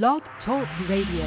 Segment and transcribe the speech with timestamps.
[0.00, 1.26] Blog Talk Radio.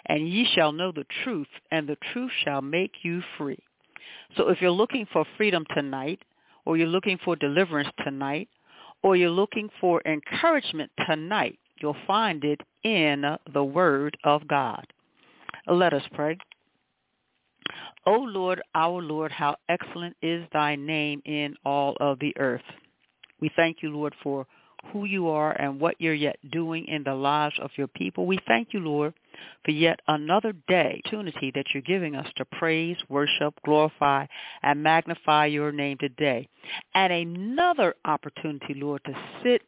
[0.06, 3.59] And ye shall know the truth, and the truth shall make you free.
[4.38, 6.20] So if you're looking for freedom tonight,
[6.66, 8.50] or you're looking for deliverance tonight,
[9.03, 14.85] or you're looking for encouragement tonight, you'll find it in the Word of God.
[15.67, 16.38] Let us pray.
[18.05, 22.61] O Lord, our Lord, how excellent is thy name in all of the earth.
[23.40, 24.45] We thank you, Lord, for
[24.92, 28.25] who you are and what you're yet doing in the lives of your people.
[28.25, 29.14] We thank you, Lord,
[29.64, 34.25] for yet another day, opportunity that you're giving us to praise, worship, glorify,
[34.64, 36.47] and magnify your name today.
[36.94, 39.62] And another opportunity, Lord, to sit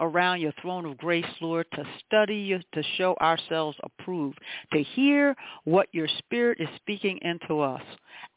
[0.00, 4.38] around your throne of grace, Lord, to study you, to show ourselves approved,
[4.72, 5.34] to hear
[5.64, 7.82] what your Spirit is speaking into us,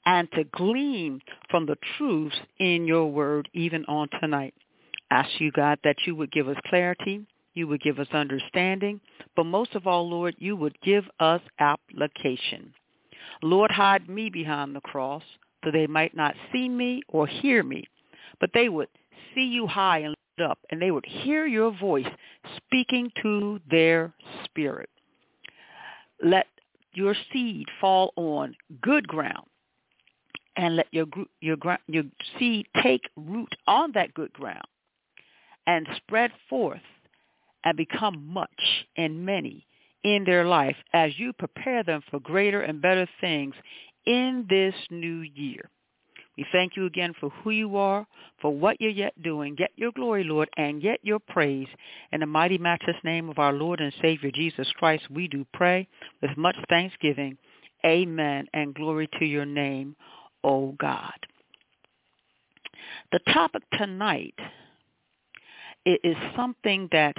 [0.06, 4.54] and to glean from the truths in your word even on tonight.
[5.12, 9.02] Ask you, God, that you would give us clarity, you would give us understanding,
[9.36, 12.74] but most of all, Lord, you would give us application.
[13.44, 15.24] Lord, hide me behind the cross
[15.64, 17.84] so they might not see me or hear me,
[18.40, 18.88] but they would
[19.36, 22.08] see you high and up and they would hear your voice
[22.58, 24.14] speaking to their
[24.46, 24.90] spirit.
[26.24, 26.48] Let
[26.94, 29.46] your seed fall on good ground
[30.56, 31.06] and let your
[31.42, 31.58] your
[31.88, 32.04] your
[32.40, 34.66] seed take root on that good ground
[35.68, 36.82] and spread forth
[37.64, 38.50] and become much
[38.98, 39.66] and many
[40.04, 43.54] in their life as you prepare them for greater and better things
[44.06, 45.70] in this new year.
[46.38, 48.08] We thank you again for who you are,
[48.42, 49.54] for what you're yet doing.
[49.54, 51.68] Get your glory, Lord, and get your praise.
[52.12, 55.88] In the mighty matchless name of our Lord and Savior Jesus Christ, we do pray
[56.22, 57.38] with much thanksgiving.
[57.86, 59.96] Amen, and glory to your name,
[60.44, 61.14] O God.
[63.12, 64.36] The topic tonight
[65.86, 67.16] is something that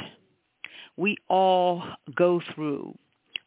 [0.97, 1.83] we all
[2.15, 2.97] go through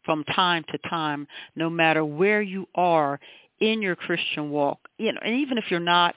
[0.04, 3.20] from time to time, no matter where you are
[3.60, 6.16] in your Christian walk, you know, and even if you're not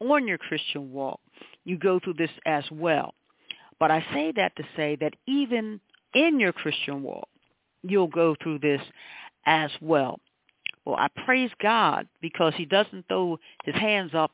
[0.00, 1.20] on your Christian walk,
[1.64, 3.14] you go through this as well.
[3.78, 5.80] But I say that to say that even
[6.14, 7.28] in your Christian walk,
[7.82, 8.80] you'll go through this
[9.46, 10.20] as well.
[10.84, 14.32] Well, I praise God because he doesn't throw his hands up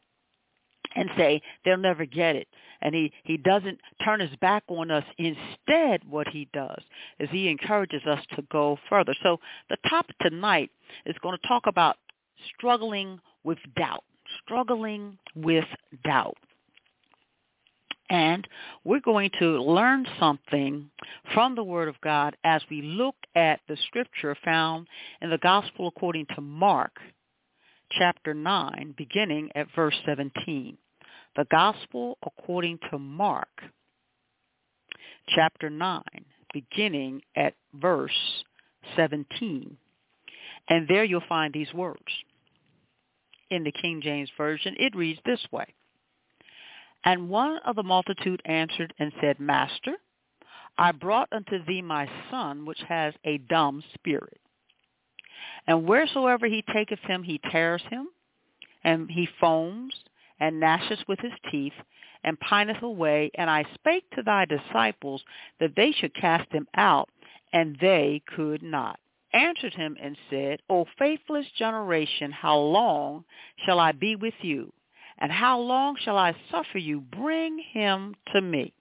[0.94, 2.48] and say they'll never get it.
[2.80, 5.04] And he, he doesn't turn his back on us.
[5.18, 6.80] Instead, what he does
[7.18, 9.14] is he encourages us to go further.
[9.22, 9.38] So
[9.68, 10.70] the topic tonight
[11.04, 11.96] is going to talk about
[12.56, 14.04] struggling with doubt,
[14.44, 15.64] struggling with
[16.04, 16.36] doubt.
[18.10, 18.46] And
[18.84, 20.90] we're going to learn something
[21.34, 24.86] from the Word of God as we look at the scripture found
[25.20, 26.92] in the Gospel according to Mark,
[27.90, 30.76] chapter 9, beginning at verse 17.
[31.36, 33.62] The Gospel according to Mark,
[35.28, 36.02] chapter 9,
[36.52, 38.44] beginning at verse
[38.96, 39.76] 17.
[40.68, 42.02] And there you'll find these words
[43.50, 45.66] in the King James Version, it reads this way.
[47.04, 49.94] And one of the multitude answered and said, Master,
[50.76, 54.40] I brought unto thee my son, which has a dumb spirit.
[55.66, 58.08] And wheresoever he taketh him, he tears him,
[58.84, 59.94] and he foams,
[60.40, 61.74] and gnasheth with his teeth,
[62.24, 63.30] and pineth away.
[63.34, 65.22] And I spake to thy disciples
[65.60, 67.08] that they should cast him out,
[67.52, 68.98] and they could not.
[69.32, 73.24] Answered him and said, O faithless generation, how long
[73.66, 74.72] shall I be with you?
[75.18, 77.00] And how long shall I suffer you?
[77.00, 78.72] Bring him to me.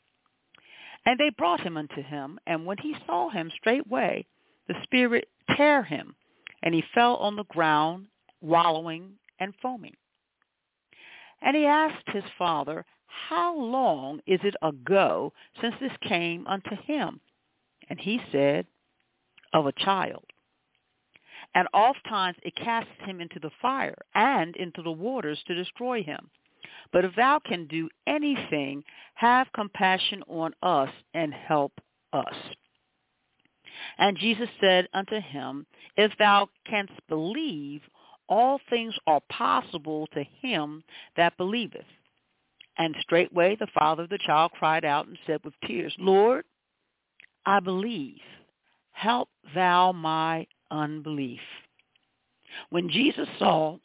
[1.05, 4.25] And they brought him unto him, and when he saw him straightway,
[4.67, 6.15] the spirit tear him,
[6.67, 8.07] and he fell on the ground,
[8.41, 9.95] wallowing and foaming.
[11.41, 12.83] And he asked his father,
[13.29, 15.31] How long is it ago
[15.61, 17.21] since this came unto him?
[17.89, 18.67] And he said,
[19.53, 20.25] Of a child.
[21.55, 26.03] And oft times it casts him into the fire and into the waters to destroy
[26.03, 26.29] him.
[26.91, 28.83] But if thou can do anything,
[29.13, 31.71] have compassion on us and help
[32.11, 32.35] us.
[33.97, 35.65] And Jesus said unto him,
[35.95, 37.81] If thou canst believe,
[38.29, 40.83] all things are possible to him
[41.15, 41.85] that believeth.
[42.77, 46.45] And straightway the father of the child cried out and said with tears, Lord,
[47.45, 48.19] I believe.
[48.91, 51.39] Help thou my unbelief.
[52.69, 53.77] When Jesus saw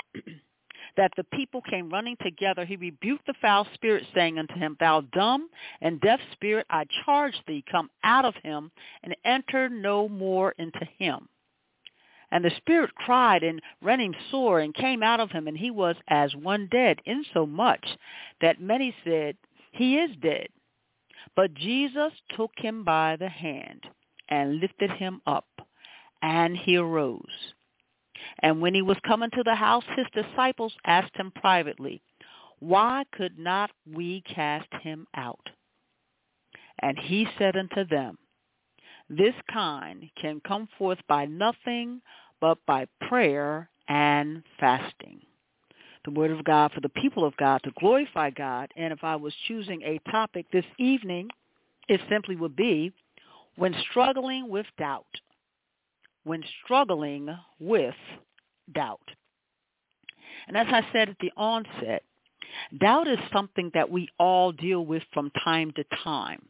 [0.97, 5.03] that the people came running together, he rebuked the foul spirit, saying unto him, Thou
[5.13, 5.49] dumb
[5.81, 8.71] and deaf spirit, I charge thee, come out of him,
[9.03, 11.29] and enter no more into him.
[12.31, 15.71] And the spirit cried and rent him sore, and came out of him, and he
[15.71, 17.87] was as one dead, insomuch
[18.41, 19.37] that many said,
[19.73, 20.49] He is dead.
[21.37, 23.83] But Jesus took him by the hand,
[24.29, 25.47] and lifted him up,
[26.23, 27.53] and he arose.
[28.41, 32.03] And when he was coming to the house, his disciples asked him privately,
[32.61, 35.49] Why could not we cast him out?
[36.81, 38.19] And he said unto them,
[39.09, 42.01] This kind can come forth by nothing
[42.41, 45.21] but by prayer and fasting.
[46.05, 48.73] The word of God for the people of God to glorify God.
[48.77, 51.29] And if I was choosing a topic this evening,
[51.89, 52.93] it simply would be
[53.57, 55.07] when struggling with doubt
[56.25, 57.29] when struggling
[57.59, 57.95] with
[58.75, 59.01] doubt.
[60.49, 62.03] And as I said at the onset,
[62.81, 66.45] doubt is something that we all deal with from time to time,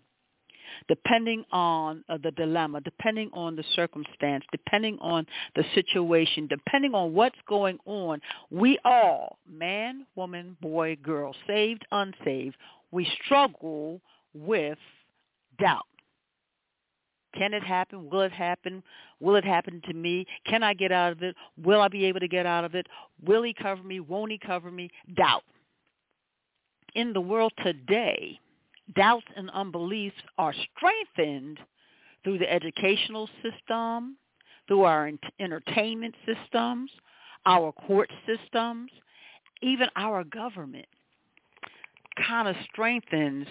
[0.89, 5.27] depending on uh, the dilemma, depending on the circumstance, depending on
[5.57, 8.21] the situation, depending on what's going on.
[8.51, 12.57] We all, man, woman, boy, girl, saved, unsaved,
[12.91, 14.01] we struggle
[14.35, 14.79] with
[15.59, 15.87] doubt.
[17.35, 18.11] Can it happen?
[18.11, 18.83] Will it happen?
[19.23, 20.27] Will it happen to me?
[20.47, 21.37] Can I get out of it?
[21.57, 22.87] Will I be able to get out of it?
[23.25, 24.01] Will he cover me?
[24.01, 24.91] Won't he cover me?
[25.15, 25.45] Doubt.
[26.95, 28.39] In the world today,
[28.97, 31.59] doubts and unbeliefs are strengthened
[32.25, 34.17] through the educational system,
[34.67, 35.11] through our
[35.41, 36.91] entertainment systems,
[37.47, 38.91] our court systems,
[39.63, 40.87] even our government
[42.27, 43.47] kind of strengthens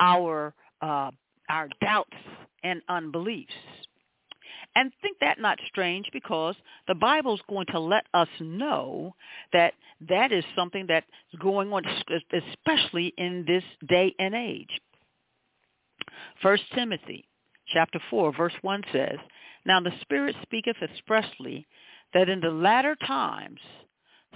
[0.00, 1.10] our uh,
[1.48, 2.16] our doubts
[2.64, 3.52] and unbeliefs.
[4.74, 6.54] And think that not strange because
[6.88, 9.14] the Bible is going to let us know
[9.52, 9.74] that
[10.08, 11.06] that is something that's
[11.40, 11.84] going on,
[12.32, 14.80] especially in this day and age.
[16.40, 17.26] First Timothy
[17.72, 19.18] chapter 4, verse 1 says,
[19.66, 21.66] Now the Spirit speaketh expressly
[22.14, 23.60] that in the latter times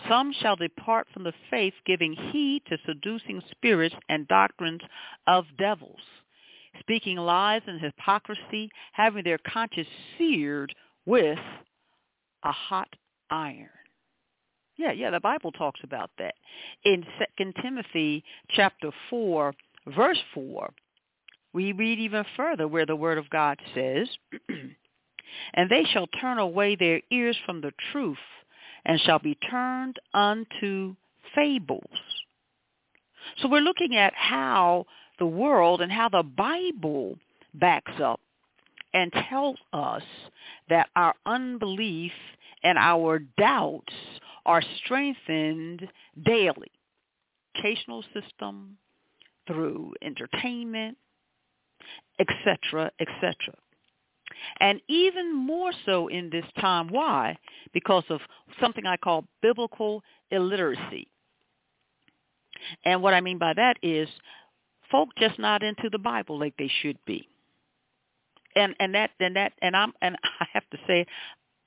[0.09, 4.83] some shall depart from the faith, giving heed to seducing spirits and doctrines
[5.27, 6.01] of devils
[6.81, 11.39] speaking lies and hypocrisy, having their conscience seared with
[12.45, 12.89] a hot
[13.31, 13.69] iron.
[14.77, 16.35] Yeah, yeah, the Bible talks about that.
[16.85, 19.55] In Second Timothy chapter 4,
[19.95, 20.71] verse 4,
[21.55, 24.09] we read even further where the word of God says,
[25.55, 28.19] And they shall turn away their ears from the truth
[28.85, 30.95] and shall be turned unto
[31.35, 31.85] fables.
[33.39, 34.87] So we're looking at how
[35.19, 37.19] the world and how the Bible
[37.55, 38.21] backs up
[38.93, 40.03] and tells us
[40.69, 42.13] that our unbelief
[42.63, 43.93] and our doubts
[44.45, 45.89] are strengthened
[46.25, 46.71] daily.
[47.55, 48.77] Educational system,
[49.47, 50.97] through entertainment,
[52.19, 53.35] etc., etc.
[54.61, 56.89] And even more so in this time.
[56.89, 57.39] Why?
[57.73, 58.21] Because of
[58.61, 61.09] something I call biblical illiteracy.
[62.85, 64.09] And what I mean by that is
[64.91, 67.29] folk just not into the Bible like they should be.
[68.55, 71.07] And and that and that and I'm and I have to say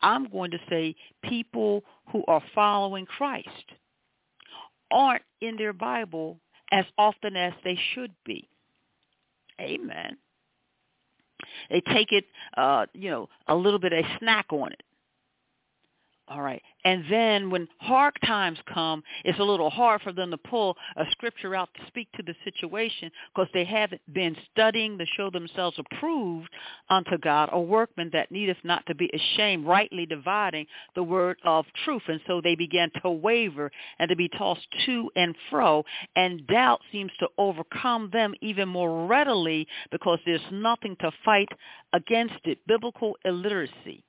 [0.01, 3.47] I'm going to say people who are following Christ
[4.91, 6.39] aren't in their Bible
[6.71, 8.47] as often as they should be.
[9.59, 10.17] Amen.
[11.69, 12.25] They take it,
[12.57, 14.81] uh, you know, a little bit, they snack on it.
[16.29, 16.61] All right.
[16.85, 21.05] And then when hard times come, it's a little hard for them to pull a
[21.09, 25.79] scripture out to speak to the situation because they haven't been studying to show themselves
[25.79, 26.49] approved
[26.87, 31.65] unto God, a workman that needeth not to be ashamed, rightly dividing the word of
[31.83, 32.03] truth.
[32.07, 35.83] And so they began to waver and to be tossed to and fro,
[36.15, 41.49] and doubt seems to overcome them even more readily because there's nothing to fight
[41.91, 42.59] against it.
[42.67, 44.03] Biblical illiteracy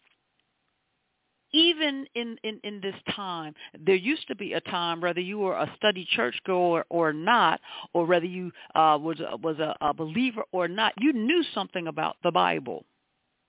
[1.52, 5.54] even in, in, in this time, there used to be a time, whether you were
[5.54, 7.60] a study churchgoer or not,
[7.92, 12.16] or whether you uh, was was a, a believer or not, you knew something about
[12.22, 12.84] the Bible.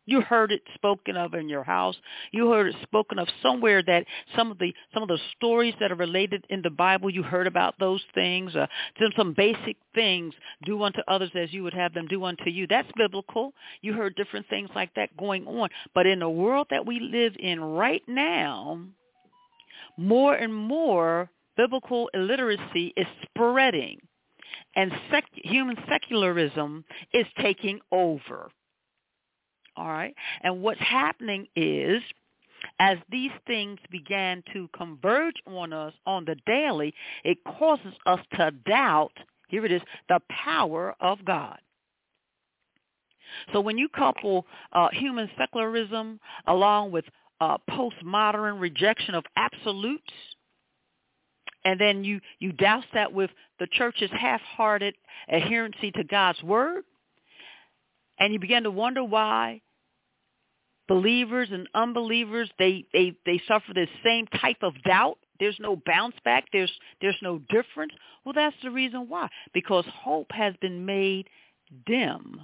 [0.05, 1.95] You heard it spoken of in your house.
[2.31, 4.05] You heard it spoken of somewhere that
[4.35, 7.47] some of the some of the stories that are related in the Bible, you heard
[7.47, 8.55] about those things.
[8.55, 8.65] Uh,
[8.99, 10.33] some some basic things,
[10.65, 12.65] do unto others as you would have them do unto you.
[12.67, 13.53] That's biblical.
[13.81, 15.69] You heard different things like that going on.
[15.93, 18.81] But in the world that we live in right now,
[19.97, 23.99] more and more biblical illiteracy is spreading,
[24.75, 28.49] and sec- human secularism is taking over.
[29.75, 30.13] All right.
[30.41, 32.01] And what's happening is
[32.79, 38.51] as these things began to converge on us on the daily, it causes us to
[38.51, 39.13] doubt,
[39.47, 41.57] here it is, the power of God.
[43.53, 47.05] So when you couple uh, human secularism along with
[47.39, 50.11] uh, postmodern rejection of absolutes,
[51.63, 54.95] and then you, you douse that with the church's half-hearted
[55.31, 56.83] adherency to God's word,
[58.21, 59.61] and you begin to wonder why
[60.87, 65.17] believers and unbelievers they they they suffer the same type of doubt.
[65.39, 66.45] There's no bounce back.
[66.53, 67.93] There's there's no difference.
[68.23, 69.27] Well that's the reason why.
[69.53, 71.27] Because hope has been made
[71.87, 72.41] dim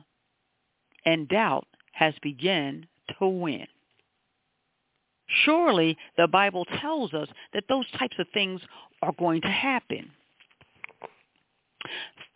[1.05, 2.87] and doubt has begun
[3.19, 3.67] to win.
[5.43, 8.61] Surely the bible tells us that those types of things
[9.03, 10.09] are going to happen.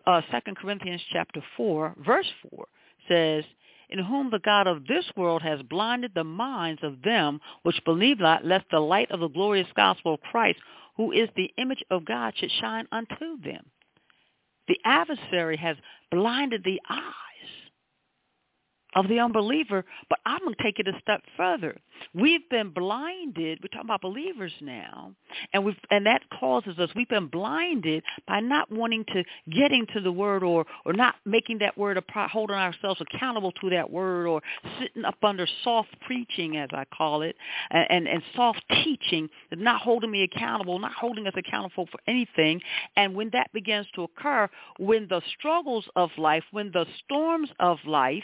[0.05, 2.67] Uh, 2 corinthians chapter 4 verse 4
[3.07, 3.43] says,
[3.89, 8.19] in whom the God of this world has blinded the minds of them which believe
[8.19, 10.59] not, lest the light of the glorious gospel of Christ,
[10.95, 13.65] who is the image of God, should shine unto them.
[14.67, 15.75] The adversary has
[16.09, 17.30] blinded the eyes
[18.95, 21.77] of the unbeliever, but I'm going to take it a step further.
[22.13, 23.59] We've been blinded.
[23.61, 25.13] We're talking about believers now,
[25.53, 26.89] and we and that causes us.
[26.95, 31.59] We've been blinded by not wanting to get into the word, or or not making
[31.59, 34.41] that word a holding ourselves accountable to that word, or
[34.79, 37.35] sitting up under soft preaching, as I call it,
[37.69, 42.61] and and, and soft teaching, not holding me accountable, not holding us accountable for anything.
[42.95, 47.77] And when that begins to occur, when the struggles of life, when the storms of
[47.85, 48.23] life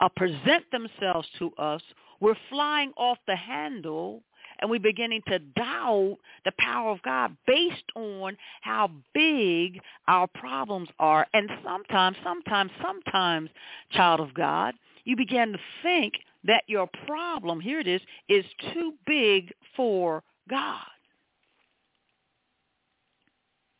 [0.00, 1.82] uh, present themselves to us,
[2.20, 4.22] we're flying off the handle
[4.60, 10.88] and we're beginning to doubt the power of God based on how big our problems
[10.98, 11.26] are.
[11.32, 13.50] And sometimes, sometimes, sometimes,
[13.92, 16.14] child of God, you begin to think
[16.44, 20.86] that your problem, here it is, is too big for God.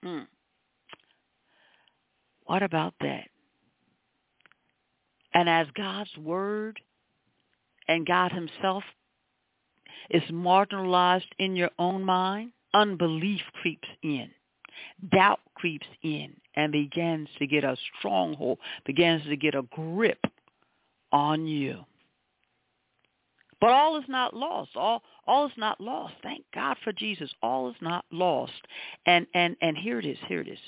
[0.03, 0.21] Hmm.
[2.45, 3.30] What about that?
[5.41, 6.79] And as God's word
[7.89, 8.85] and God himself
[10.11, 14.29] is marginalized in your own mind, unbelief creeps in.
[15.11, 20.23] Doubt creeps in and begins to get a stronghold, begins to get a grip
[21.11, 21.87] on you.
[23.63, 24.73] But all is not lost.
[24.77, 26.17] All all is not lost.
[26.23, 27.31] Thank God for Jesus.
[27.43, 28.53] All is not lost.
[29.07, 30.19] And and and here it is.
[30.29, 30.59] Here it is.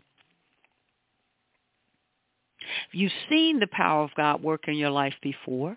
[2.93, 5.77] You've seen the power of God work in your life before,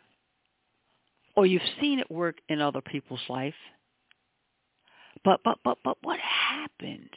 [1.35, 3.55] or you've seen it work in other people's life.
[5.23, 7.09] But but but but what happens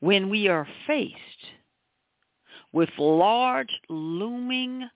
[0.00, 1.16] when we are faced
[2.72, 4.88] with large looming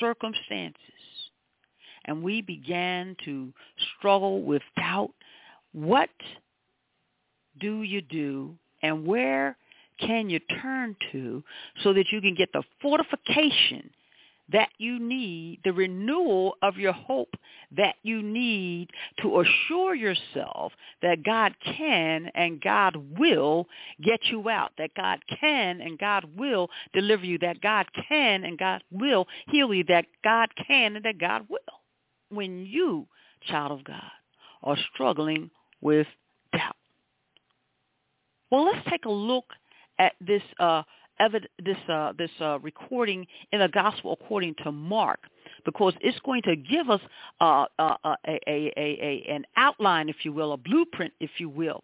[0.00, 0.74] circumstances
[2.04, 3.52] and we began to
[3.96, 5.12] struggle with doubt?
[5.72, 6.10] What
[7.60, 9.56] do you do and where
[9.98, 11.42] can you turn to
[11.82, 13.90] so that you can get the fortification
[14.50, 17.34] that you need, the renewal of your hope
[17.76, 18.88] that you need
[19.20, 23.66] to assure yourself that God can and God will
[24.02, 28.58] get you out, that God can and God will deliver you, that God can and
[28.58, 31.58] God will heal you, that God can and that God will.
[32.30, 33.06] When you,
[33.46, 34.02] child of God,
[34.62, 35.50] are struggling
[35.80, 36.06] with
[36.52, 36.76] doubt.
[38.50, 39.44] Well, let's take a look
[40.20, 40.82] this uh,
[41.64, 45.20] this uh, this uh, recording in the Gospel according to Mark
[45.64, 47.00] because it's going to give us
[47.40, 51.48] uh, uh, uh a, a, a, an outline, if you will, a blueprint, if you
[51.48, 51.82] will,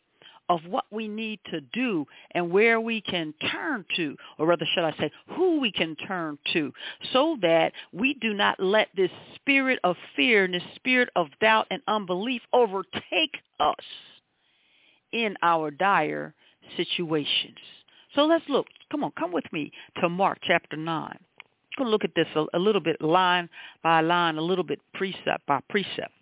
[0.49, 4.85] of what we need to do and where we can turn to, or rather should
[4.85, 6.73] I say, who we can turn to,
[7.13, 11.67] so that we do not let this spirit of fear and this spirit of doubt
[11.71, 13.75] and unbelief overtake us
[15.13, 16.35] in our dire
[16.77, 17.59] situations.
[18.15, 18.67] So let's look.
[18.91, 20.87] Come on, come with me to Mark chapter 9.
[21.09, 21.19] I'm
[21.77, 23.49] going to look at this a, a little bit line
[23.83, 26.13] by line, a little bit precept by precept.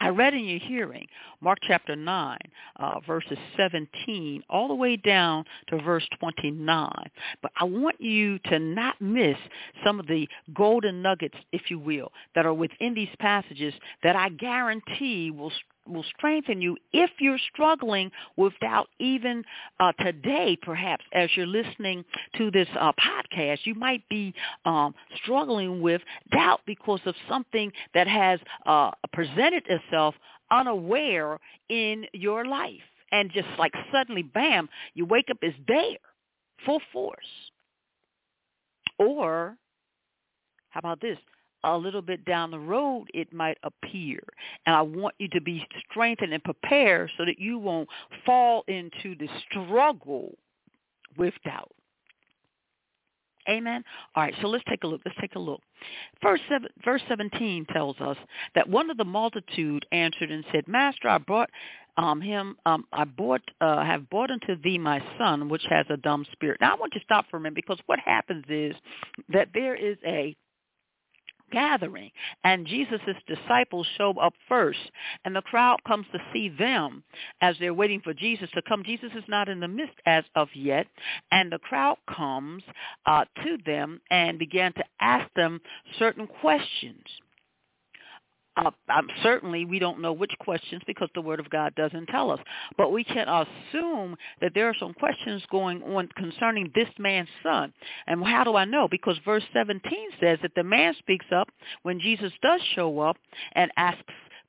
[0.00, 1.06] I read in your hearing
[1.40, 2.38] Mark chapter 9,
[2.76, 6.92] uh, verses 17, all the way down to verse 29.
[7.42, 9.36] But I want you to not miss
[9.84, 14.30] some of the golden nuggets, if you will, that are within these passages that I
[14.30, 15.52] guarantee will
[15.86, 19.44] will strengthen you if you're struggling with doubt even
[19.80, 22.04] uh, today perhaps as you're listening
[22.36, 26.00] to this uh, podcast you might be um, struggling with
[26.32, 30.14] doubt because of something that has uh, presented itself
[30.50, 31.38] unaware
[31.68, 32.80] in your life.
[33.12, 35.98] And just like suddenly bam you wake up is there
[36.66, 37.18] full force.
[38.98, 39.56] Or
[40.70, 41.18] how about this
[41.64, 44.20] a little bit down the road it might appear.
[44.66, 47.88] And I want you to be strengthened and prepared so that you won't
[48.24, 50.36] fall into the struggle
[51.16, 51.72] with doubt.
[53.48, 53.84] Amen.
[54.14, 55.02] All right, so let's take a look.
[55.04, 55.60] Let's take a look.
[56.22, 58.16] Verse, seven, verse 17 tells us
[58.54, 61.50] that one of the multitude answered and said, Master, I brought
[61.96, 65.96] um, him, um, I bought, uh, have brought unto thee my son, which has a
[65.98, 66.60] dumb spirit.
[66.60, 68.74] Now I want you to stop for a minute because what happens is
[69.28, 70.34] that there is a
[71.54, 72.10] gathering
[72.42, 74.78] and Jesus' disciples show up first
[75.24, 77.02] and the crowd comes to see them
[77.40, 78.82] as they're waiting for Jesus to come.
[78.84, 80.86] Jesus is not in the midst as of yet
[81.30, 82.62] and the crowd comes
[83.06, 85.60] uh, to them and began to ask them
[85.98, 87.04] certain questions
[88.56, 88.70] uh,
[89.22, 92.40] certainly we don't know which questions because the Word of God doesn't tell us.
[92.76, 97.72] But we can assume that there are some questions going on concerning this man's son.
[98.06, 98.86] And how do I know?
[98.88, 99.82] Because verse 17
[100.20, 101.48] says that the man speaks up
[101.82, 103.16] when Jesus does show up
[103.52, 104.02] and asks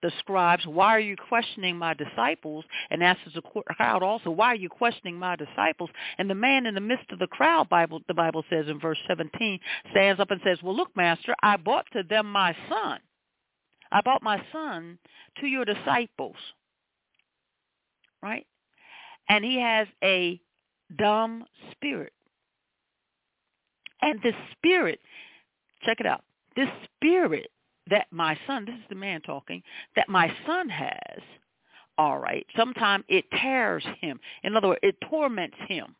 [0.03, 2.63] the scribes, why are you questioning my disciples?
[2.91, 5.89] And asks the crowd also, why are you questioning my disciples?
[6.19, 8.99] And the man in the midst of the crowd, Bible, the Bible says in verse
[9.07, 12.99] 17, stands up and says, well, look, master, I brought to them my son
[13.91, 14.97] I brought my son
[15.39, 16.35] to your disciples,
[18.21, 18.45] right?
[19.29, 20.39] And he has a
[20.97, 22.13] dumb spirit.
[24.01, 24.99] And this spirit,
[25.83, 26.23] check it out,
[26.55, 27.49] this spirit
[27.89, 29.61] that my son, this is the man talking,
[29.95, 31.21] that my son has,
[31.97, 34.19] all right, sometimes it tears him.
[34.43, 35.95] In other words, it torments him.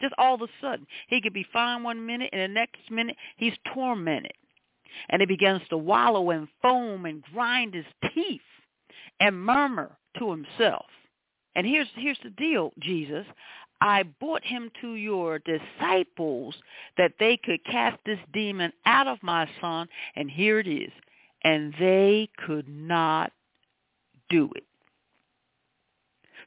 [0.00, 0.86] Just all of a sudden.
[1.08, 4.32] He could be fine one minute and the next minute he's tormented
[5.08, 8.40] and he begins to wallow and foam and grind his teeth
[9.18, 10.86] and murmur to himself.
[11.54, 13.26] And here's here's the deal, Jesus.
[13.80, 16.54] I brought him to your disciples
[16.98, 20.92] that they could cast this demon out of my son, and here it is.
[21.42, 23.32] And they could not
[24.28, 24.64] do it.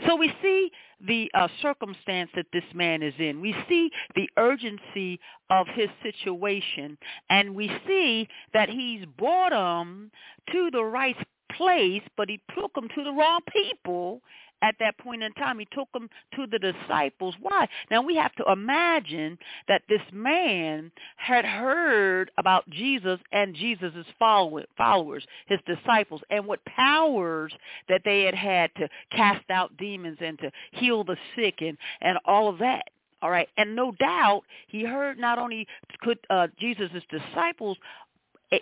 [0.07, 0.71] So we see
[1.05, 3.41] the uh, circumstance that this man is in.
[3.41, 6.97] We see the urgency of his situation,
[7.29, 10.11] and we see that he's brought him
[10.51, 11.15] to the right
[11.55, 14.21] place, but he took them to the wrong people
[14.61, 15.59] at that point in time.
[15.59, 17.35] He took them to the disciples.
[17.39, 17.67] Why?
[17.91, 19.37] Now we have to imagine
[19.67, 27.53] that this man had heard about Jesus and Jesus' followers, his disciples, and what powers
[27.89, 32.17] that they had had to cast out demons and to heal the sick and, and
[32.25, 32.83] all of that.
[33.21, 33.47] All right.
[33.57, 35.65] And no doubt he heard not only
[36.01, 37.77] could uh, Jesus' disciples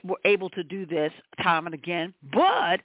[0.03, 2.79] were able to do this time and again, but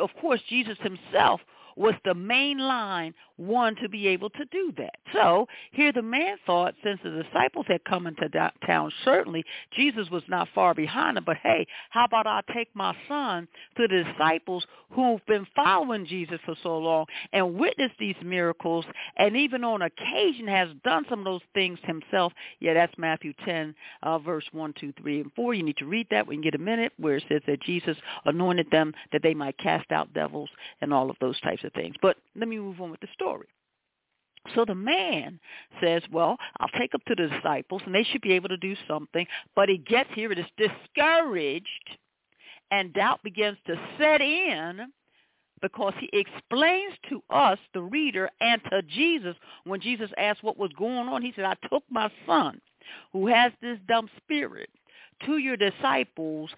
[0.00, 1.40] of course Jesus himself
[1.76, 4.94] was the main line one to be able to do that.
[5.12, 8.28] So here the man thought since the disciples had come into
[8.66, 11.24] town, certainly Jesus was not far behind them.
[11.24, 16.38] But hey, how about I take my son to the disciples who've been following Jesus
[16.44, 18.84] for so long and witnessed these miracles
[19.16, 22.32] and even on occasion has done some of those things himself.
[22.60, 25.54] Yeah, that's Matthew 10, uh, verse 1, 2, 3, and 4.
[25.54, 27.96] You need to read that when you get a minute where it says that Jesus
[28.24, 31.94] anointed them that they might cast out devils and all of those types of things.
[32.00, 33.46] But let me move on with the story.
[34.54, 35.38] So the man
[35.80, 38.74] says, well, I'll take up to the disciples and they should be able to do
[38.88, 39.26] something.
[39.54, 41.98] But he gets here, it is discouraged
[42.70, 44.92] and doubt begins to set in
[45.60, 50.72] because he explains to us, the reader, and to Jesus, when Jesus asked what was
[50.76, 52.60] going on, he said, I took my son
[53.12, 54.68] who has this dumb spirit
[55.26, 56.50] to your disciples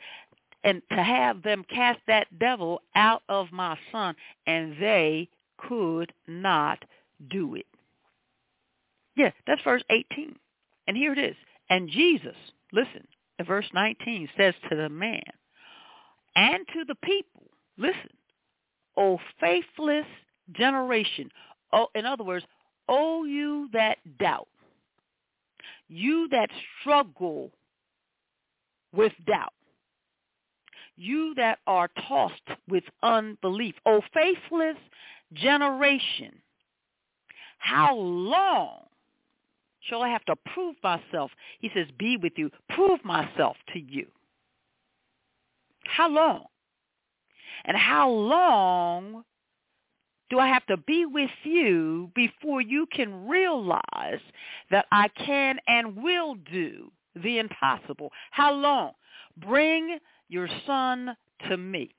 [0.64, 6.85] and to have them cast that devil out of my son, and they could not
[7.31, 7.66] do it.
[9.14, 10.35] Yeah, that's verse 18.
[10.88, 11.37] And here it is.
[11.70, 12.35] And Jesus,
[12.72, 13.07] listen,
[13.38, 15.22] in verse 19 says to the man
[16.35, 17.42] and to the people,
[17.79, 18.11] listen,
[18.96, 20.07] O faithless
[20.53, 21.31] generation.
[21.72, 22.44] Oh, in other words,
[22.88, 24.48] O you that doubt,
[25.88, 26.50] you that
[26.81, 27.50] struggle
[28.92, 29.53] with doubt,
[30.96, 34.76] you that are tossed with unbelief, O faithless
[35.33, 36.33] generation,
[37.59, 38.85] how long
[39.80, 41.30] shall I have to prove myself?
[41.61, 44.07] He says, be with you, prove myself to you.
[45.85, 46.44] How long?
[47.64, 49.24] And how long
[50.30, 54.20] do I have to be with you before you can realize
[54.70, 58.11] that I can and will do the impossible?
[58.30, 58.92] How long?
[59.37, 61.16] Bring your son
[61.48, 61.94] to me.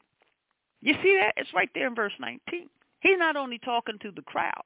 [0.81, 1.33] You see that?
[1.37, 2.69] It's right there in verse 19.
[2.99, 4.63] He's not only talking to the crowd,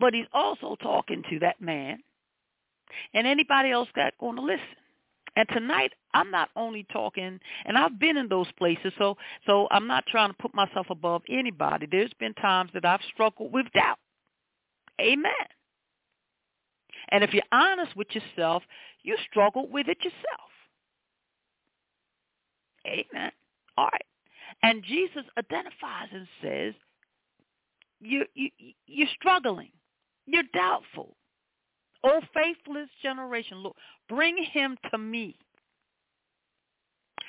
[0.00, 1.98] but he's also talking to that man
[3.12, 4.64] and anybody else that's going to listen.
[5.36, 9.88] And tonight, I'm not only talking, and I've been in those places, so so I'm
[9.88, 11.88] not trying to put myself above anybody.
[11.90, 13.98] There's been times that I've struggled with doubt.
[15.00, 15.32] Amen.
[17.10, 18.62] And if you're honest with yourself,
[19.02, 20.50] you struggle with it yourself.
[22.86, 23.32] Amen.
[23.76, 24.04] All right.
[24.62, 26.74] And Jesus identifies and says,
[28.00, 28.50] you, you,
[28.86, 29.70] you're struggling.
[30.26, 31.16] You're doubtful.
[32.04, 33.76] O faithless generation, look,
[34.08, 35.36] bring him to me.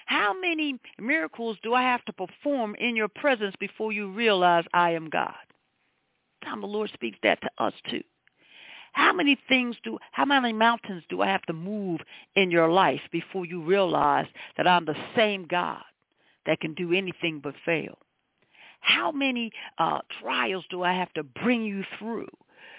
[0.06, 4.92] How many miracles do I have to perform in your presence before you realize I
[4.92, 5.34] am God?
[6.44, 8.04] Time the Lord speaks that to us too.
[8.96, 12.00] How many things do, how many mountains do I have to move
[12.36, 15.84] in your life before you realize that I'm the same God
[16.46, 17.98] that can do anything but fail?
[18.80, 22.30] How many uh, trials do I have to bring you through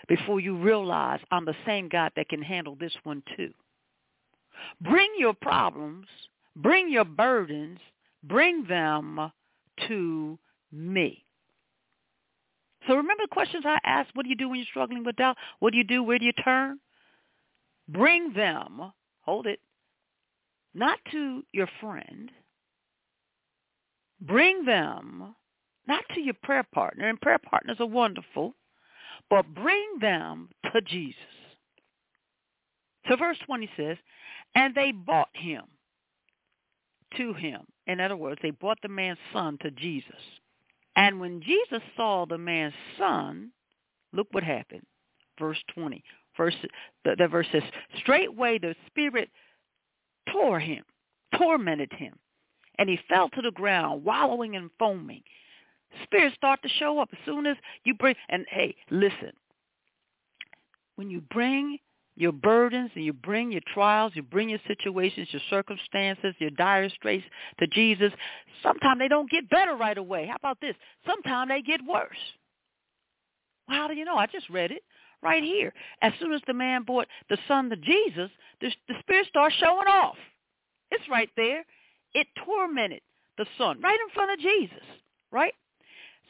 [0.09, 3.53] before you realize I'm the same God that can handle this one too.
[4.81, 6.07] Bring your problems,
[6.55, 7.79] bring your burdens,
[8.23, 9.31] bring them
[9.87, 10.39] to
[10.73, 11.26] me.
[12.87, 15.37] So remember the questions I asked, what do you do when you're struggling with doubt?
[15.59, 16.03] What do you do?
[16.03, 16.79] Where do you turn?
[17.89, 19.61] Bring them, hold it,
[20.75, 22.31] not to your friend.
[24.21, 25.35] Bring them
[25.87, 28.55] not to your prayer partner, and prayer partners are wonderful
[29.31, 31.17] but bring them to Jesus.
[33.09, 33.97] So verse 20 says,
[34.55, 35.63] and they brought him
[37.17, 37.63] to him.
[37.87, 40.11] In other words, they brought the man's son to Jesus.
[40.97, 43.53] And when Jesus saw the man's son,
[44.13, 44.87] look what happened.
[45.39, 46.03] Verse 20.
[46.37, 46.55] Verse,
[47.05, 47.63] the, the verse says,
[47.99, 49.31] straightway the spirit
[50.31, 50.85] tore him,
[51.39, 52.15] tormented him,
[52.79, 55.23] and he fell to the ground, wallowing and foaming.
[56.03, 59.33] Spirits start to show up as soon as you bring, and hey, listen,
[60.97, 61.79] when you bring
[62.17, 66.89] your burdens and you bring your trials, you bring your situations, your circumstances, your dire
[66.89, 67.25] straits
[67.61, 68.13] to Jesus,
[68.63, 70.27] sometimes they don't get better right away.
[70.27, 70.75] How about this?
[71.07, 72.17] Sometimes they get worse.
[73.69, 74.17] Well, how do you know?
[74.17, 74.83] I just read it
[75.23, 75.73] right here.
[76.03, 79.87] As soon as the man brought the son to Jesus, the, the spirit starts showing
[79.87, 80.17] off.
[80.91, 81.65] It's right there.
[82.15, 83.03] It tormented
[83.37, 84.85] the son right in front of Jesus,
[85.31, 85.53] right?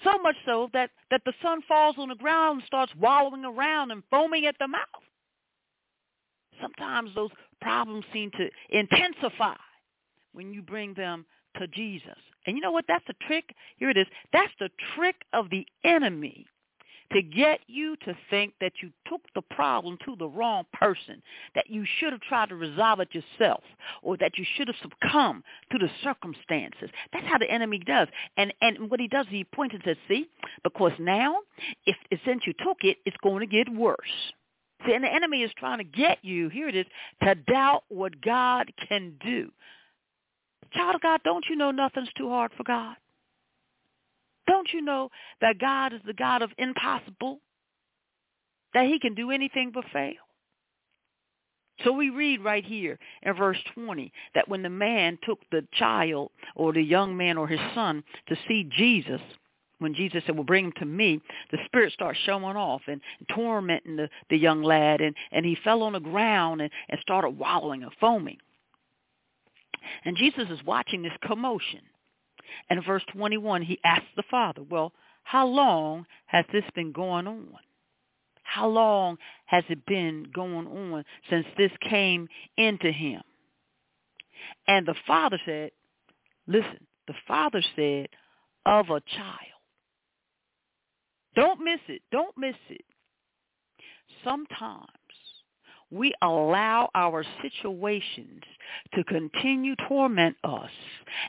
[0.03, 3.93] So much so that, that the son falls on the ground and starts wallowing around
[3.93, 5.06] and foaming at the mouth.
[6.61, 9.57] Sometimes those problems seem to intensify
[10.33, 11.25] when you bring them
[11.59, 12.19] to Jesus.
[12.47, 12.85] And you know what?
[12.87, 13.55] That's the trick.
[13.77, 14.07] Here it is.
[14.33, 16.47] That's the trick of the enemy
[17.13, 21.23] to get you to think that you took the problem to the wrong person,
[21.55, 23.63] that you should have tried to resolve it yourself,
[24.03, 26.91] or that you should have succumbed to the circumstances.
[27.13, 28.09] That's how the enemy does.
[28.37, 30.29] And and what he does, is he points and says, see,
[30.65, 31.39] because now,
[31.85, 34.33] if since you took it, it's going to get worse.
[34.85, 36.87] See, and the enemy is trying to get you, here it is,
[37.23, 39.51] to doubt what God can do.
[40.73, 42.97] Child of God, don't you know nothing's too hard for God?
[44.47, 45.11] Don't you know
[45.41, 47.41] that God is the God of impossible?
[48.75, 50.15] That he can do anything but fail?
[51.85, 56.31] So we read right here in verse 20 that when the man took the child
[56.55, 59.21] or the young man or his son to see Jesus,
[59.79, 63.01] when Jesus said, well, bring him to me, the spirit starts showing off and
[63.35, 67.31] tormenting the, the young lad, and, and he fell on the ground and, and started
[67.31, 68.39] wallowing and foaming.
[70.05, 71.81] And Jesus is watching this commotion.
[72.71, 74.93] And verse 21, he asks the father, well,
[75.25, 77.49] how long has this been going on?
[78.43, 83.21] How long has it been going on since this came into him?
[84.69, 85.73] And the father said,
[86.47, 88.09] listen, the father said,
[88.65, 89.56] of a child.
[91.37, 92.03] Don't miss it.
[92.11, 92.85] Don't miss it.
[94.25, 94.89] Sometimes
[95.91, 98.43] we allow our situations
[98.95, 100.71] to continue torment us.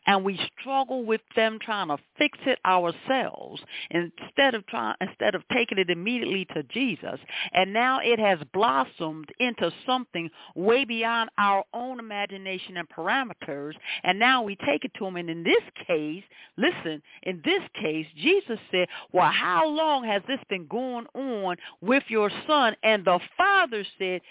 [0.05, 5.43] And we struggle with them trying to fix it ourselves instead of trying instead of
[5.53, 7.19] taking it immediately to Jesus.
[7.53, 13.73] And now it has blossomed into something way beyond our own imagination and parameters.
[14.03, 16.23] And now we take it to him and in this case
[16.57, 22.03] listen in this case Jesus said well how long has this been going on with
[22.07, 22.75] your son?
[22.83, 24.21] And the father said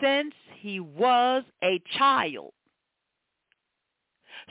[0.00, 2.52] since he was a child.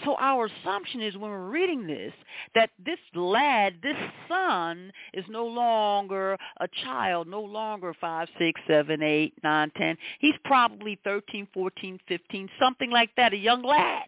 [0.04, 2.12] So our assumption is when we're reading this
[2.54, 3.96] that this lad, this
[4.28, 9.96] son, is no longer a child, no longer five, six, seven, eight, nine, ten.
[10.20, 14.04] He's probably thirteen, fourteen, fifteen, something like that, a young lad.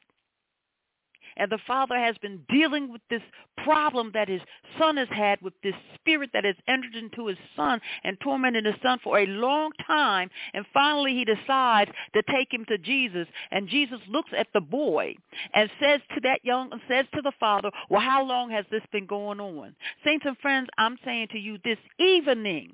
[1.37, 3.21] And the father has been dealing with this
[3.63, 4.41] problem that his
[4.77, 8.75] son has had with this spirit that has entered into his son and tormented his
[8.83, 10.29] son for a long time.
[10.53, 13.27] And finally he decides to take him to Jesus.
[13.51, 15.15] And Jesus looks at the boy
[15.53, 19.05] and says to that young, says to the father, well, how long has this been
[19.05, 19.75] going on?
[20.03, 22.73] Saints and friends, I'm saying to you this evening,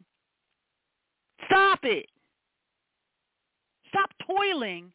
[1.45, 2.08] stop it.
[3.89, 4.91] Stop toiling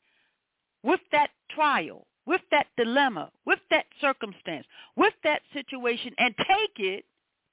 [0.82, 7.04] with that trial with that dilemma, with that circumstance, with that situation, and take it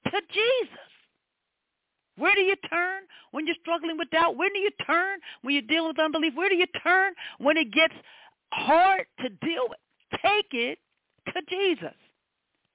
[0.04, 0.90] to Jesus.
[2.18, 4.36] Where do you turn when you're struggling with doubt?
[4.36, 6.34] Where do you turn when you're dealing with unbelief?
[6.34, 7.94] Where do you turn when it gets
[8.52, 9.78] hard to deal with?
[10.22, 10.78] Take it
[11.28, 11.96] to Jesus.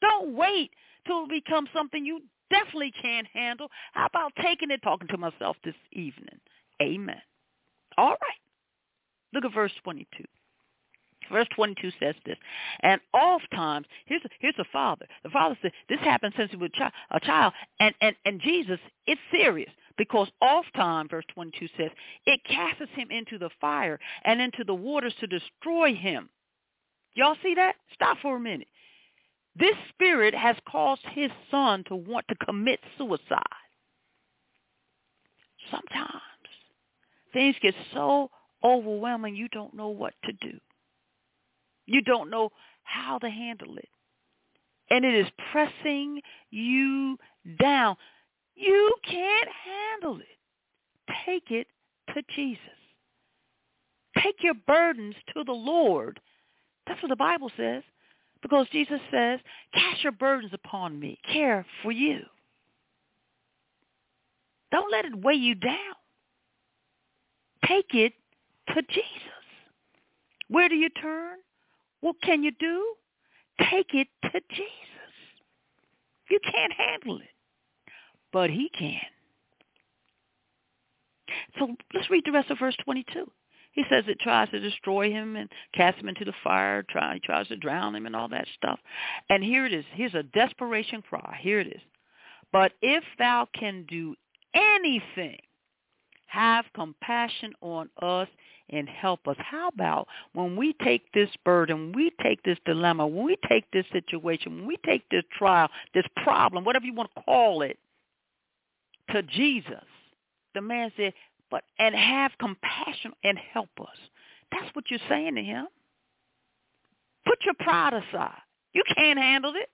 [0.02, 0.72] Don't wait
[1.06, 3.68] till it becomes something you definitely can't handle.
[3.94, 6.40] How about taking it, talking to myself this evening?
[6.82, 7.22] Amen.
[7.96, 8.42] All right.
[9.34, 10.26] Look at verse 22.
[11.32, 12.38] Verse 22 says this.
[12.82, 15.06] And oft times, here's a, here's a father.
[15.24, 16.72] The father said, this happened since he was
[17.12, 17.54] a child.
[17.80, 19.72] And, and, and Jesus, it's serious.
[19.98, 21.91] Because oft time, verse 22 says,
[22.26, 26.30] it casts him into the fire and into the waters to destroy him.
[27.13, 27.76] Y'all see that?
[27.94, 28.67] Stop for a minute.
[29.56, 33.41] This spirit has caused his son to want to commit suicide.
[35.70, 36.22] Sometimes
[37.34, 38.30] things get so
[38.63, 40.58] overwhelming you don't know what to do.
[41.92, 42.50] You don't know
[42.84, 43.90] how to handle it.
[44.90, 47.18] And it is pressing you
[47.60, 47.96] down.
[48.56, 50.28] You can't handle it.
[51.26, 51.68] Take it
[52.14, 52.62] to Jesus.
[54.22, 56.20] Take your burdens to the Lord.
[56.88, 57.84] That's what the Bible says.
[58.42, 59.40] Because Jesus says,
[59.74, 61.20] cast your burdens upon me.
[61.32, 62.22] Care for you.
[64.72, 65.76] Don't let it weigh you down.
[67.66, 68.14] Take it
[68.70, 69.06] to Jesus.
[70.48, 71.38] Where do you turn?
[72.02, 72.96] What can you do?
[73.70, 74.68] Take it to Jesus.
[76.30, 77.30] You can't handle it,
[78.32, 79.02] but he can.
[81.60, 83.30] So let's read the rest of verse 22.
[83.74, 87.48] He says it tries to destroy him and cast him into the fire, try, tries
[87.48, 88.80] to drown him and all that stuff.
[89.30, 89.86] And here it is.
[89.94, 91.38] Here's a desperation cry.
[91.42, 91.82] Here it is.
[92.52, 94.16] But if thou can do
[94.54, 95.38] anything,
[96.32, 98.28] have compassion on us
[98.70, 99.36] and help us.
[99.39, 103.86] How about when we take this burden, we take this dilemma, when we take this
[103.91, 107.78] situation, when we take this trial, this problem, whatever you want to call it,
[109.10, 109.84] to Jesus.
[110.56, 111.13] The man said,
[111.50, 113.98] but and have compassion and help us.
[114.54, 115.67] That's what you're saying to him.
[117.26, 118.39] Put your pride aside.
[118.72, 119.70] You can't handle it,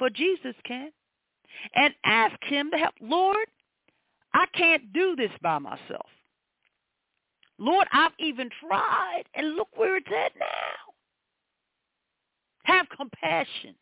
[0.00, 0.90] but Jesus can.
[1.74, 2.94] And ask him to help.
[3.00, 3.46] Lord,
[4.34, 6.06] I can't do this by myself.
[7.58, 10.46] Lord, I've even tried, and look where it's at now.
[12.64, 13.74] Have compassion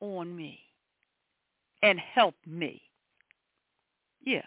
[0.00, 0.58] on me
[1.82, 2.82] and help me.
[4.24, 4.44] Yeah.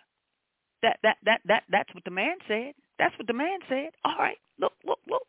[0.84, 2.74] That that that that that's what the man said.
[3.00, 3.90] That's what the man said.
[4.04, 4.38] All right.
[4.60, 5.24] Look, look, look.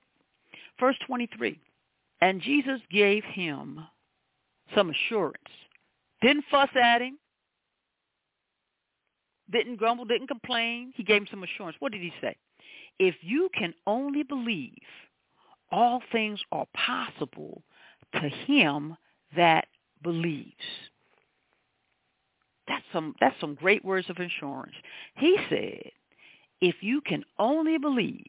[0.78, 1.58] Verse 23.
[2.20, 3.80] And Jesus gave him
[4.74, 5.36] some assurance.
[6.20, 7.18] Didn't fuss at him
[9.50, 10.92] didn't grumble, didn't complain.
[10.96, 11.76] He gave him some assurance.
[11.78, 12.36] What did he say?
[12.98, 14.72] If you can only believe,
[15.70, 17.62] all things are possible
[18.14, 18.96] to him
[19.36, 19.66] that
[20.02, 20.54] believes.
[22.68, 24.74] That's some that's some great words of assurance.
[25.16, 25.90] He said,
[26.60, 28.24] if you can only believe,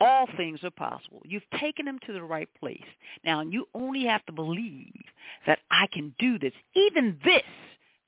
[0.00, 1.22] all things are possible.
[1.24, 2.82] You've taken him to the right place.
[3.24, 5.02] Now you only have to believe
[5.46, 6.52] that I can do this.
[6.74, 7.42] Even this,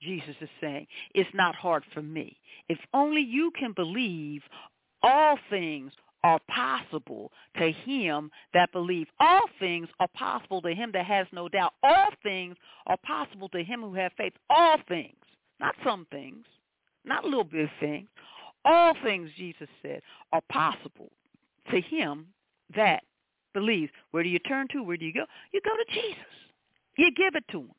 [0.05, 2.37] Jesus is saying, it's not hard for me.
[2.69, 4.43] If only you can believe
[5.03, 5.93] all things
[6.25, 9.11] are possible to him that believes.
[9.21, 11.75] All things are possible to him that has no doubt.
[11.83, 14.33] All things are possible to him who has faith.
[14.49, 15.17] All things,
[15.61, 16.47] not some things,
[17.05, 18.09] not little bit of things.
[18.65, 20.01] All things, Jesus said,
[20.33, 21.13] are possible
[21.71, 22.27] to him
[22.75, 23.03] that
[23.53, 23.93] believes.
[24.11, 24.83] Where do you turn to?
[24.83, 25.27] Where do you go?
[25.53, 26.25] You go to Jesus.
[26.97, 27.71] You give it to him.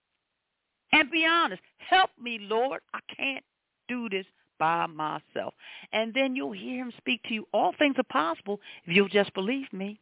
[0.95, 1.61] And be honest.
[1.77, 2.79] Help me, Lord.
[2.93, 3.43] I can't
[3.89, 4.25] do this
[4.57, 5.53] by myself.
[5.91, 7.45] And then you'll hear him speak to you.
[7.53, 9.99] All things are possible if you'll just believe me.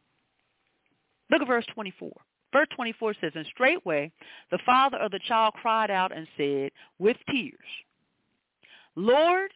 [1.32, 2.12] Look at verse 24.
[2.52, 4.12] Verse 24 says, And straightway
[4.52, 7.58] the father of the child cried out and said with tears,
[8.96, 9.50] Lord,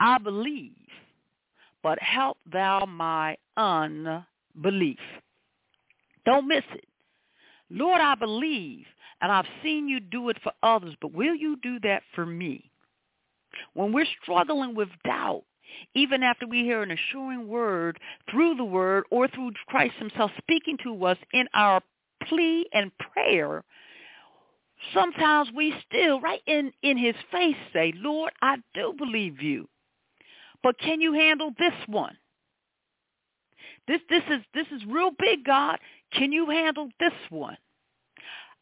[0.00, 0.72] I believe,
[1.82, 4.96] but help thou my unbelief.
[6.24, 6.86] Don't miss it.
[7.70, 8.86] Lord, I believe,
[9.20, 12.70] and I've seen you do it for others, but will you do that for me?
[13.74, 15.44] When we're struggling with doubt,
[15.94, 17.98] even after we hear an assuring word
[18.30, 21.82] through the word or through Christ himself speaking to us in our
[22.26, 23.64] plea and prayer,
[24.94, 29.68] sometimes we still, right in, in his face, say, Lord, I do believe you.
[30.62, 32.16] But can you handle this one?
[33.86, 35.78] This this is this is real big, God.
[36.12, 37.56] Can you handle this one?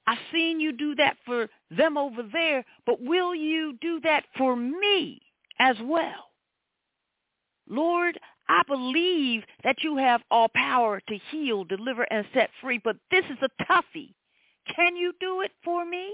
[0.06, 4.54] I've seen you do that for them over there, but will you do that for
[4.56, 5.20] me
[5.58, 6.30] as well?
[7.68, 12.96] Lord, I believe that you have all power to heal, deliver, and set free, but
[13.10, 14.14] this is a toughie.
[14.74, 16.12] Can you do it for me?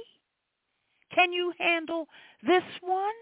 [1.14, 2.06] Can you handle
[2.42, 3.12] this one?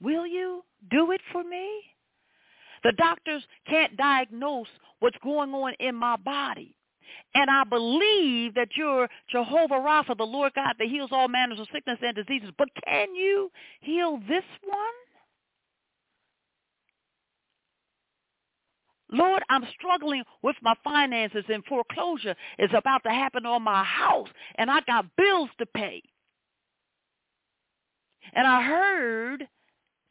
[0.00, 1.82] Will you do it for me?
[2.84, 4.68] The doctors can't diagnose
[5.00, 6.76] what's going on in my body.
[7.34, 11.68] And I believe that you're Jehovah Rapha, the Lord God that heals all manners of
[11.72, 12.50] sickness and diseases.
[12.56, 14.78] But can you heal this one?
[19.10, 24.28] Lord, I'm struggling with my finances and foreclosure is about to happen on my house
[24.56, 26.02] and I got bills to pay.
[28.34, 29.48] And I heard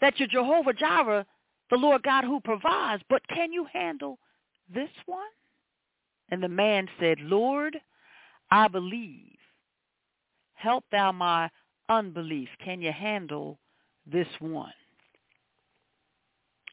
[0.01, 1.25] that you're Jehovah Jireh,
[1.69, 4.17] the Lord God who provides, but can you handle
[4.73, 5.21] this one?
[6.29, 7.77] And the man said, Lord,
[8.51, 9.37] I believe.
[10.53, 11.49] Help thou my
[11.89, 12.49] unbelief.
[12.63, 13.59] Can you handle
[14.05, 14.73] this one?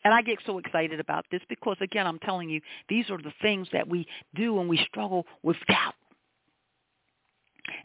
[0.04, 3.32] And I get so excited about this because, again, I'm telling you, these are the
[3.40, 5.94] things that we do when we struggle with doubt.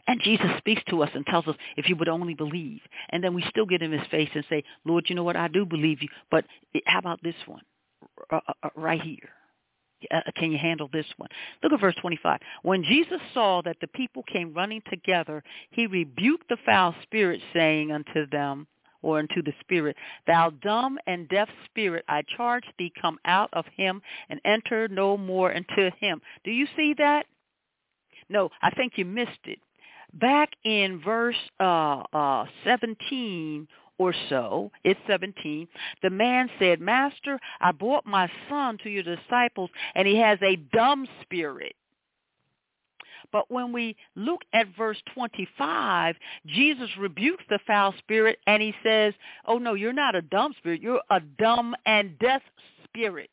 [0.06, 2.80] And Jesus speaks to us and tells us, if you would only believe.
[3.08, 5.36] And then we still get in his face and say, Lord, you know what?
[5.36, 6.08] I do believe you.
[6.30, 6.44] But
[6.84, 7.62] how about this one
[8.30, 9.30] uh, uh, uh right here?
[10.10, 11.28] Uh, can you handle this one?
[11.62, 12.40] Look at verse 25.
[12.62, 17.92] When Jesus saw that the people came running together, he rebuked the foul spirit, saying
[17.92, 18.66] unto them,
[19.02, 23.64] or unto the spirit, Thou dumb and deaf spirit, I charge thee, come out of
[23.76, 26.20] him and enter no more into him.
[26.44, 27.26] Do you see that?
[28.28, 29.58] No, I think you missed it.
[30.14, 33.66] Back in verse uh, uh, 17
[34.00, 35.68] or so, it's 17,
[36.00, 40.56] the man said, Master, I brought my son to your disciples, and he has a
[40.56, 41.76] dumb spirit.
[43.30, 49.12] But when we look at verse 25, Jesus rebukes the foul spirit and he says,
[49.46, 50.80] oh no, you're not a dumb spirit.
[50.80, 52.40] You're a dumb and deaf
[52.84, 53.30] spirit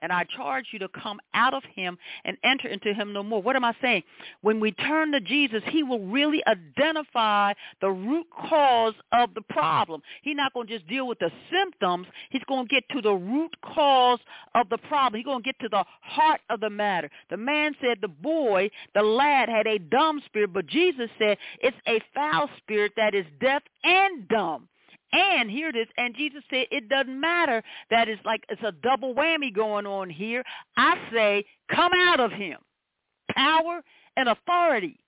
[0.00, 3.42] and I charge you to come out of him and enter into him no more.
[3.42, 4.02] What am I saying?
[4.42, 10.02] When we turn to Jesus, he will really identify the root cause of the problem.
[10.22, 12.06] He's not going to just deal with the symptoms.
[12.30, 14.20] He's going to get to the root cause
[14.54, 15.18] of the problem.
[15.18, 17.10] He's going to get to the heart of the matter.
[17.30, 21.76] The man said the boy, the lad, had a dumb spirit, but Jesus said it's
[21.86, 24.68] a foul spirit that is deaf and dumb.
[25.12, 25.86] And here it is.
[25.96, 30.10] And Jesus said, it doesn't matter that it's like it's a double whammy going on
[30.10, 30.42] here.
[30.76, 32.58] I say, come out of him.
[33.30, 33.82] Power
[34.16, 34.98] and authority.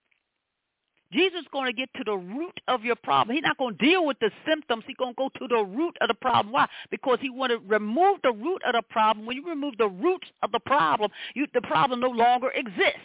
[1.13, 3.35] Jesus is going to get to the root of your problem.
[3.35, 4.85] He's not going to deal with the symptoms.
[4.87, 6.53] He's going to go to the root of the problem.
[6.53, 6.69] Why?
[6.91, 9.25] Because he want to remove the root of the problem.
[9.25, 13.01] When you remove the roots of the problem, you, the problem no longer exists.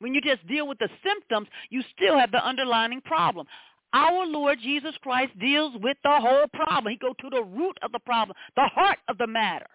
[0.00, 3.46] When you just deal with the symptoms, you still have the underlying problem.
[3.92, 6.92] Our Lord Jesus Christ deals with the whole problem.
[6.92, 9.66] He goes to the root of the problem, the heart of the matter.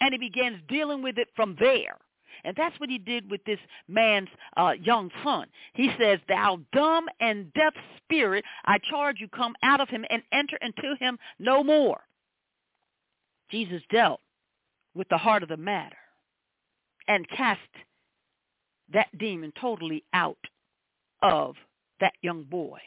[0.00, 1.96] And he begins dealing with it from there.
[2.44, 5.46] And that's what he did with this man's uh, young son.
[5.74, 10.22] He says, thou dumb and deaf spirit, I charge you, come out of him and
[10.32, 12.00] enter into him no more.
[13.50, 14.20] Jesus dealt
[14.94, 15.96] with the heart of the matter
[17.08, 17.60] and cast
[18.92, 20.38] that demon totally out
[21.22, 21.56] of
[22.00, 22.78] that young boy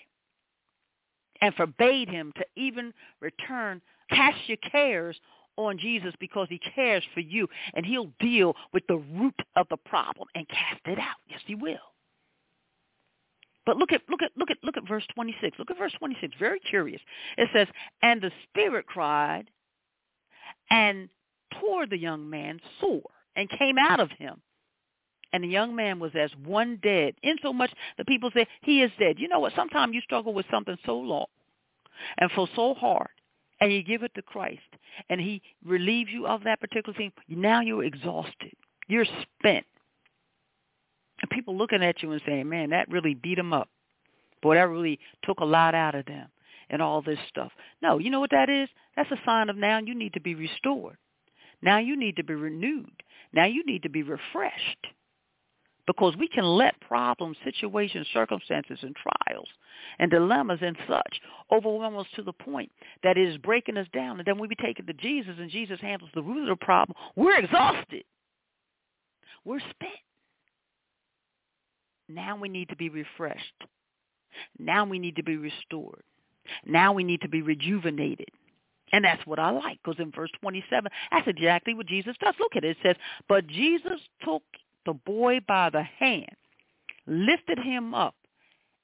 [1.42, 3.82] and forbade him to even return.
[4.10, 5.20] Cast your cares
[5.58, 9.78] on Jesus because he cares for you and he'll deal with the root of the
[9.78, 11.18] problem and cast it out.
[11.30, 11.78] Yes, he will.
[13.66, 15.60] But look at look at look at look at verse 26.
[15.60, 16.34] Look at verse 26.
[16.40, 17.02] Very curious.
[17.38, 17.68] It says,
[18.02, 19.52] "And the spirit cried
[20.72, 21.10] and
[21.60, 24.42] tore the young man sore and came out of him.
[25.34, 29.18] And the young man was as one dead, insomuch the people say, he is dead.
[29.18, 29.54] You know what?
[29.56, 31.28] Sometimes you struggle with something so long
[32.18, 33.10] and for so hard,
[33.60, 34.62] and you give it to Christ,
[35.10, 37.12] and he relieves you of that particular thing.
[37.30, 38.54] Now you're exhausted.
[38.88, 39.66] You're spent.
[41.22, 43.70] And people looking at you and saying, man, that really beat them up.
[44.42, 46.28] Boy, that really took a lot out of them
[46.70, 47.52] and all this stuff.
[47.82, 48.68] No, you know what that is?
[48.96, 50.98] That's a sign of now you need to be restored.
[51.62, 53.04] Now you need to be renewed.
[53.34, 54.88] Now you need to be refreshed.
[55.88, 59.48] Because we can let problems, situations, circumstances, and trials
[60.00, 61.20] and dilemmas and such
[61.52, 62.72] overwhelm us to the point
[63.04, 64.20] that it is breaking us down.
[64.20, 66.96] And then we be taken to Jesus and Jesus handles the root of the problem.
[67.16, 68.04] We're exhausted.
[69.44, 69.92] We're spent.
[72.08, 73.64] Now we need to be refreshed.
[74.60, 76.04] Now we need to be restored.
[76.66, 78.30] Now we need to be rejuvenated.
[78.94, 82.36] And that's what I like because in verse 27, that's exactly what Jesus does.
[82.40, 82.72] Look at it.
[82.72, 82.96] It says,
[83.30, 84.44] but Jesus took
[84.86, 86.36] the boy by the hand,
[87.08, 88.16] lifted him up,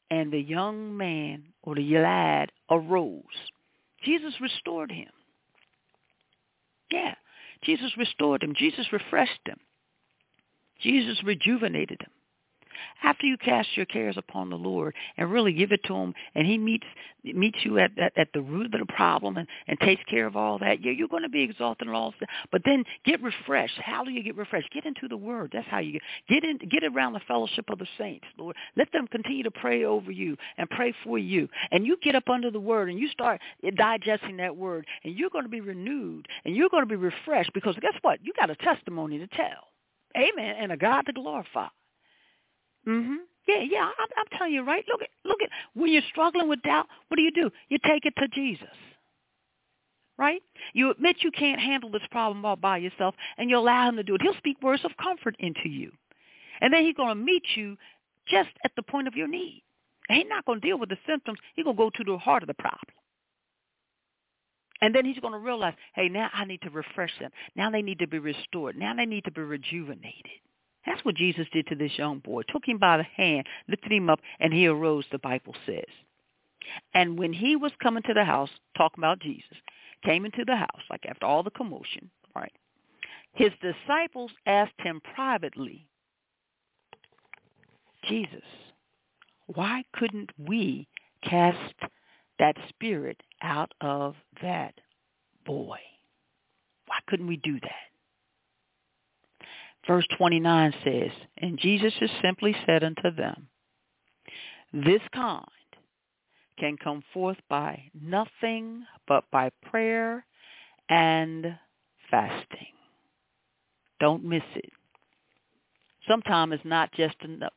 [0.10, 3.24] and the young man or the lad arose.
[4.04, 5.10] Jesus restored him.
[6.92, 7.16] Yeah,
[7.64, 8.54] Jesus restored him.
[8.56, 9.60] Jesus refreshed him.
[10.80, 12.12] Jesus rejuvenated him
[13.04, 16.48] after you cast your cares upon the Lord and really give it to him and
[16.48, 16.86] he meets
[17.24, 20.36] meets you at, at, at the root of the problem and, and takes care of
[20.36, 22.30] all that, yeah, you're going to be exalted and all that.
[22.52, 23.78] But then get refreshed.
[23.80, 24.72] How do you get refreshed?
[24.72, 25.52] Get into the word.
[25.54, 28.56] That's how you get get in get around the fellowship of the saints, Lord.
[28.76, 31.48] Let them continue to pray over you and pray for you.
[31.72, 33.42] And you get up under the word and you start
[33.76, 37.52] digesting that word and you're going to be renewed and you're going to be refreshed
[37.54, 38.20] because guess what?
[38.24, 39.68] You got a testimony to tell.
[40.16, 40.56] Amen.
[40.60, 41.68] And a God to glorify.
[42.88, 43.18] Mhm.
[43.48, 43.92] Yeah, yeah.
[44.00, 44.86] I'm, I'm telling you, right?
[44.90, 45.50] Look at, look at.
[45.76, 47.52] When you're struggling with doubt, what do you do?
[47.70, 48.68] You take it to Jesus.
[50.18, 50.42] Right?
[50.74, 54.04] You admit you can't handle this problem all by yourself, and you allow him to
[54.04, 54.22] do it.
[54.22, 55.92] He'll speak words of comfort into you,
[56.62, 57.78] and then he's going to meet you
[58.28, 59.64] just at the point of your need.
[60.10, 61.40] He's not going to deal with the symptoms.
[61.56, 62.80] He's going to go to the heart of the problem.
[64.82, 67.32] And then he's going to realize, hey, now I need to refresh them.
[67.56, 68.78] Now they need to be restored.
[68.78, 70.42] Now they need to be rejuvenated.
[70.86, 72.44] That's what Jesus did to this young boy.
[72.48, 75.86] Took him by the hand, lifted him up, and he arose, the Bible says.
[76.94, 79.58] And when he was coming to the house, talking about Jesus,
[80.04, 82.52] came into the house, like after all the commotion, right?
[83.34, 85.88] His disciples asked him privately,
[88.08, 88.44] Jesus,
[89.48, 90.88] why couldn't we
[91.24, 91.76] cast
[92.40, 94.74] that spirit out of that
[95.46, 95.80] boy?
[96.86, 97.72] Why couldn't we do that?
[99.88, 103.48] Verse 29 says, And Jesus just simply said unto them,
[104.74, 105.46] This kind
[106.60, 110.26] can come forth by nothing but by prayer
[110.90, 111.58] and
[112.12, 112.74] fasting.
[114.00, 114.72] Don't miss it.
[116.08, 117.16] Sometimes it's not just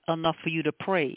[0.08, 1.16] enough for you to pray.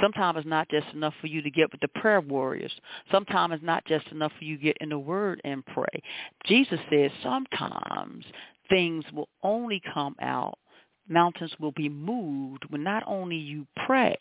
[0.00, 2.72] Sometimes it's not just enough for you to get with the prayer warriors.
[3.12, 6.02] Sometimes it's not just enough for you to get in the word and pray.
[6.44, 8.24] Jesus says sometimes
[8.68, 10.58] things will only come out,
[11.08, 14.16] mountains will be moved when not only you pray,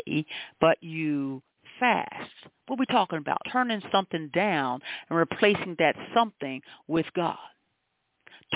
[0.59, 1.41] but you
[1.79, 2.31] fast.
[2.67, 3.37] What are we talking about?
[3.51, 7.37] Turning something down and replacing that something with God.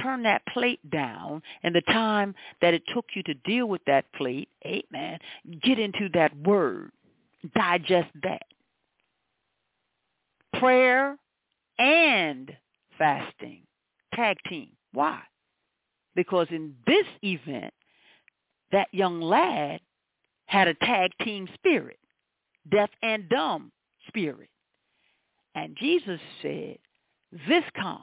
[0.04, 4.06] Turn that plate down and the time that it took you to deal with that
[4.14, 5.20] plate, amen,
[5.64, 6.92] get into that word.
[7.56, 8.44] Digest that.
[10.60, 11.18] Prayer
[11.80, 12.56] and
[12.98, 13.62] fasting.
[14.14, 14.70] Tag team.
[14.94, 15.22] Why?
[16.16, 17.74] Because in this event,
[18.72, 19.80] that young lad
[20.46, 22.00] had a tag team spirit,
[22.72, 23.72] deaf and dumb
[24.08, 24.50] spirit.
[25.56, 26.78] And Jesus said,
[27.48, 28.00] this kind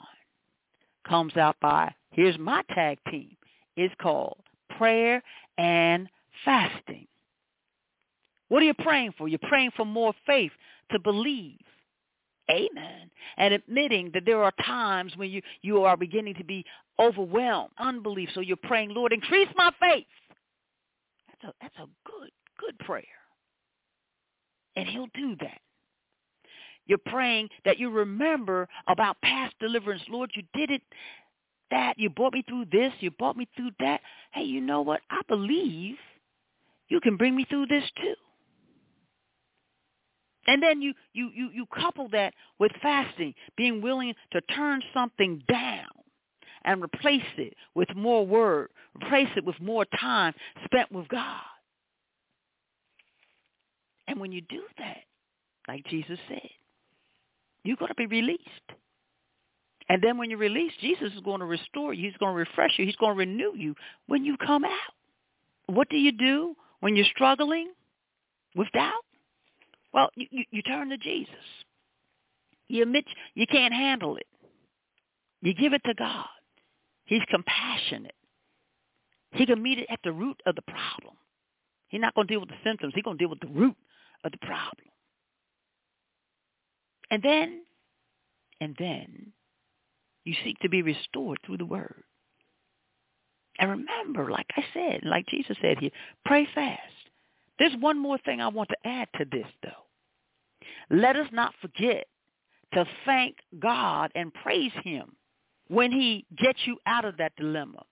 [1.08, 3.36] comes out by, here's my tag team.
[3.76, 4.38] It's called
[4.76, 5.22] prayer
[5.58, 6.08] and
[6.44, 7.06] fasting.
[8.48, 9.28] What are you praying for?
[9.28, 10.52] You're praying for more faith
[10.92, 11.58] to believe.
[12.50, 13.10] Amen.
[13.36, 16.64] And admitting that there are times when you, you are beginning to be
[16.98, 18.28] overwhelmed, unbelief.
[18.34, 20.06] So you're praying, Lord, increase my faith.
[21.28, 23.04] That's a, that's a good, good prayer.
[24.76, 25.60] And he'll do that.
[26.86, 30.02] You're praying that you remember about past deliverance.
[30.08, 30.82] Lord, you did it
[31.70, 31.98] that.
[31.98, 32.92] You brought me through this.
[33.00, 34.00] You brought me through that.
[34.32, 35.00] Hey, you know what?
[35.10, 35.96] I believe
[36.88, 38.14] you can bring me through this too.
[40.46, 45.42] And then you, you, you, you couple that with fasting, being willing to turn something
[45.48, 45.86] down
[46.64, 48.68] and replace it with more word,
[49.02, 50.34] replace it with more time
[50.64, 51.40] spent with God.
[54.08, 54.98] And when you do that,
[55.68, 56.48] like Jesus said,
[57.64, 58.42] you're going to be released.
[59.88, 62.08] And then when you're released, Jesus is going to restore you.
[62.08, 62.86] He's going to refresh you.
[62.86, 63.74] He's going to renew you
[64.06, 64.70] when you come out.
[65.66, 67.72] What do you do when you're struggling
[68.54, 69.05] with doubt?
[69.96, 71.34] Well, you, you, you turn to Jesus.
[72.68, 74.26] You admit you can't handle it.
[75.40, 76.26] You give it to God.
[77.06, 78.14] He's compassionate.
[79.32, 81.16] He can meet it at the root of the problem.
[81.88, 82.92] He's not going to deal with the symptoms.
[82.94, 83.76] He's going to deal with the root
[84.22, 84.88] of the problem.
[87.10, 87.62] And then,
[88.60, 89.32] and then,
[90.24, 92.02] you seek to be restored through the word.
[93.58, 95.90] And remember, like I said, like Jesus said here,
[96.26, 96.80] pray fast.
[97.58, 99.85] There's one more thing I want to add to this, though.
[100.90, 102.06] Let us not forget
[102.74, 105.16] to thank God and praise him
[105.68, 107.82] when he gets you out of that dilemma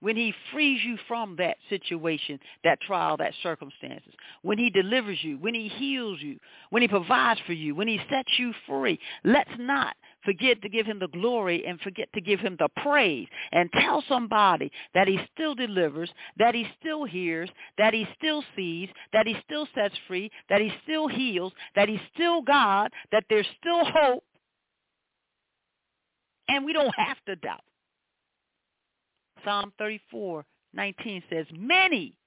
[0.00, 4.12] when he frees you from that situation, that trial, that circumstances,
[4.42, 6.38] when he delivers you, when he heals you,
[6.70, 8.98] when he provides for you, when he sets you free.
[9.24, 9.96] Let's not
[10.26, 14.04] forget to give him the glory and forget to give him the praise and tell
[14.06, 17.48] somebody that he still delivers, that he still hears,
[17.78, 22.00] that he still sees, that he still sets free, that he still heals, that he's
[22.14, 24.24] still God, that there's still hope,
[26.48, 27.64] and we don't have to doubt.
[29.44, 32.18] Psalm 34, 19 says, Many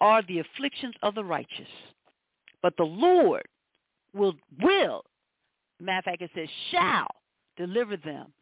[0.00, 1.68] are the afflictions of the righteous,
[2.62, 3.46] but the Lord
[4.14, 5.02] will, will,
[5.80, 7.08] matter of fact, it says, shall
[7.56, 8.32] deliver them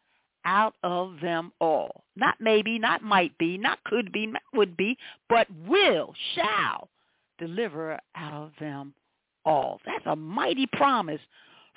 [0.44, 2.04] out of them all.
[2.16, 4.96] Not maybe, not might be, not could be, not would be,
[5.28, 6.88] but will, shall
[7.38, 8.94] deliver out of them
[9.44, 9.80] all.
[9.86, 11.20] That's a mighty promise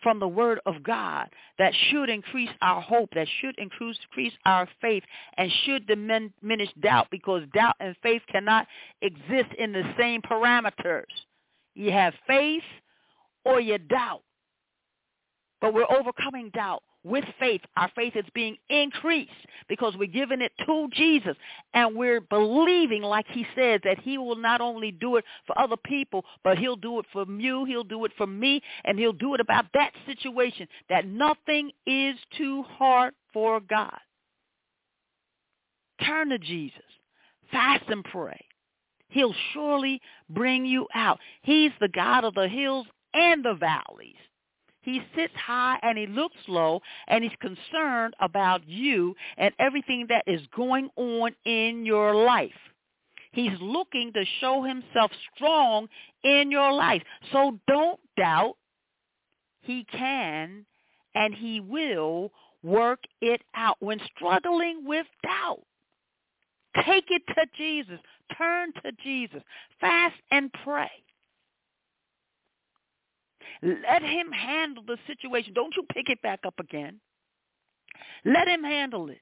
[0.04, 4.68] from the word of God that should increase our hope, that should increase, increase our
[4.82, 5.04] faith,
[5.38, 8.68] and should diminish doubt because doubt and faith cannot
[9.02, 11.06] exist in the same parameters.
[11.74, 12.64] You have faith
[13.46, 14.22] or you doubt.
[15.62, 17.62] But we're overcoming doubt with faith.
[17.78, 19.32] Our faith is being increased
[19.70, 21.38] because we're giving it to Jesus.
[21.74, 25.78] And we're believing, like he says, that he will not only do it for other
[25.78, 29.36] people, but he'll do it for you, he'll do it for me, and he'll do
[29.36, 34.00] it about that situation, that nothing is too hard for God.
[36.04, 36.82] Turn to Jesus.
[37.52, 38.44] Fast and pray.
[39.10, 41.20] He'll surely bring you out.
[41.44, 44.16] He's the God of the hills and the valleys.
[44.86, 50.24] He sits high and he looks low and he's concerned about you and everything that
[50.28, 52.52] is going on in your life.
[53.32, 55.88] He's looking to show himself strong
[56.24, 57.02] in your life.
[57.32, 58.58] So don't doubt.
[59.62, 60.68] He can
[61.16, 62.32] and he will
[62.62, 63.78] work it out.
[63.80, 65.64] When struggling with doubt,
[66.86, 68.00] take it to Jesus.
[68.38, 69.42] Turn to Jesus.
[69.82, 70.92] Fast and pray.
[73.62, 75.54] Let him handle the situation.
[75.54, 77.00] Don't you pick it back up again.
[78.26, 79.22] Let him handle it.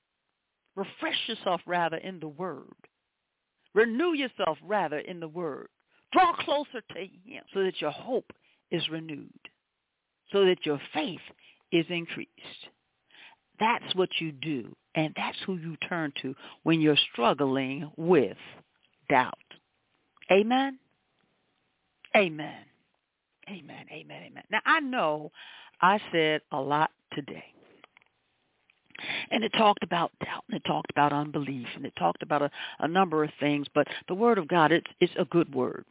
[0.75, 2.73] Refresh yourself rather in the word.
[3.75, 5.67] Renew yourself rather in the word.
[6.11, 8.31] Draw closer to him so that your hope
[8.71, 9.29] is renewed,
[10.31, 11.21] so that your faith
[11.71, 12.29] is increased.
[13.59, 18.37] That's what you do, and that's who you turn to when you're struggling with
[19.09, 19.37] doubt.
[20.31, 20.79] Amen?
[22.15, 22.65] Amen.
[23.49, 24.43] Amen, amen, amen.
[24.51, 25.31] Now I know
[25.81, 27.43] I said a lot today.
[29.31, 32.51] And it talked about doubt, and it talked about unbelief, and it talked about a,
[32.79, 33.67] a number of things.
[33.73, 35.85] But the Word of God, it's, it's a good Word.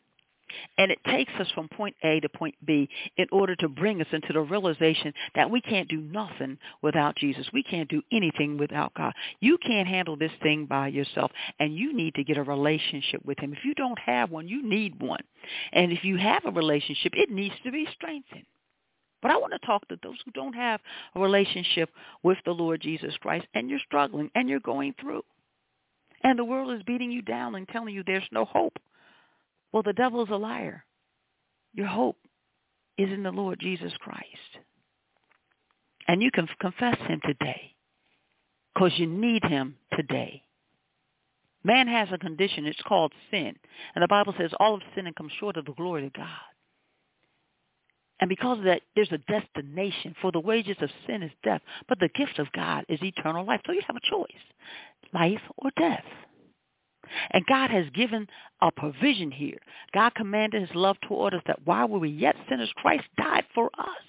[0.78, 4.06] And it takes us from point A to point B in order to bring us
[4.12, 7.46] into the realization that we can't do nothing without Jesus.
[7.52, 9.12] We can't do anything without God.
[9.40, 13.38] You can't handle this thing by yourself, and you need to get a relationship with
[13.38, 13.52] him.
[13.52, 15.22] If you don't have one, you need one.
[15.72, 18.46] And if you have a relationship, it needs to be strengthened.
[19.20, 20.80] But I want to talk to those who don't have
[21.14, 21.90] a relationship
[22.24, 25.22] with the Lord Jesus Christ, and you're struggling, and you're going through.
[26.24, 28.78] And the world is beating you down and telling you there's no hope.
[29.72, 30.84] Well, the devil's a liar.
[31.74, 32.18] Your hope
[32.98, 34.26] is in the Lord Jesus Christ.
[36.06, 37.74] And you can confess him today
[38.74, 40.42] because you need him today.
[41.64, 42.66] Man has a condition.
[42.66, 43.54] It's called sin.
[43.94, 46.26] And the Bible says all of sin and come short of the glory of God.
[48.20, 50.14] And because of that, there's a destination.
[50.20, 53.60] For the wages of sin is death, but the gift of God is eternal life.
[53.66, 54.42] So you have a choice,
[55.12, 56.04] life or death.
[57.30, 58.26] And God has given
[58.60, 59.58] a provision here.
[59.92, 63.70] God commanded his love toward us that while we were yet sinners, Christ died for
[63.78, 64.02] us.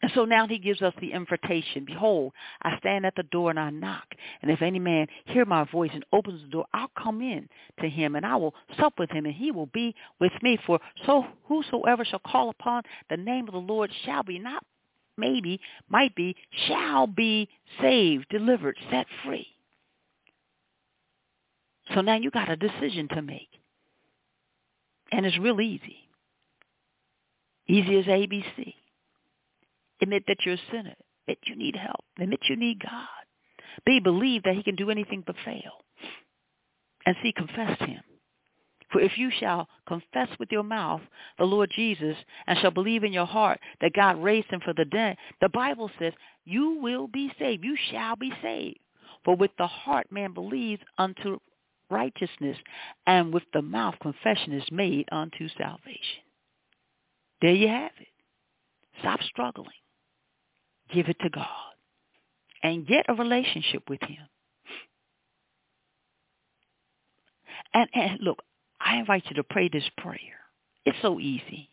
[0.00, 1.84] And so now he gives us the invitation.
[1.84, 4.06] Behold, I stand at the door and I knock.
[4.42, 7.48] And if any man hear my voice and opens the door, I'll come in
[7.80, 10.56] to him and I will sup with him and he will be with me.
[10.66, 14.64] For so whosoever shall call upon the name of the Lord shall be not
[15.18, 16.36] maybe, might be,
[16.68, 17.48] shall be
[17.80, 19.46] saved, delivered, set free.
[21.94, 23.48] So now you got a decision to make.
[25.10, 26.08] And it's real easy.
[27.66, 28.74] Easy as ABC.
[30.00, 30.94] Admit that you're a sinner.
[31.24, 32.04] Admit you need help.
[32.20, 33.06] Admit you need God.
[33.84, 35.84] B, believe that he can do anything but fail.
[37.06, 38.00] And C, confess him.
[38.90, 41.02] For if you shall confess with your mouth
[41.38, 42.16] the Lord Jesus
[42.46, 45.90] and shall believe in your heart that God raised him from the dead, the Bible
[45.98, 46.14] says
[46.44, 47.64] you will be saved.
[47.64, 48.78] You shall be saved.
[49.24, 51.38] For with the heart man believes unto
[51.90, 52.56] righteousness,
[53.06, 56.22] and with the mouth confession is made unto salvation.
[57.40, 58.08] There you have it.
[59.00, 59.68] Stop struggling.
[60.92, 61.46] Give it to God.
[62.62, 64.26] And get a relationship with him.
[67.72, 68.42] And, and look,
[68.80, 70.18] I invite you to pray this prayer.
[70.84, 71.70] It's so easy.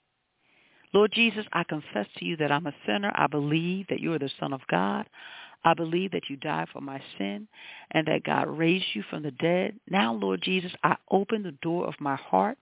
[0.93, 3.11] Lord Jesus, I confess to you that I'm a sinner.
[3.15, 5.07] I believe that you are the Son of God.
[5.65, 7.47] I believe that you died for my sin
[7.91, 9.73] and that God raised you from the dead.
[9.89, 12.57] Now, Lord Jesus, I open the door of my heart.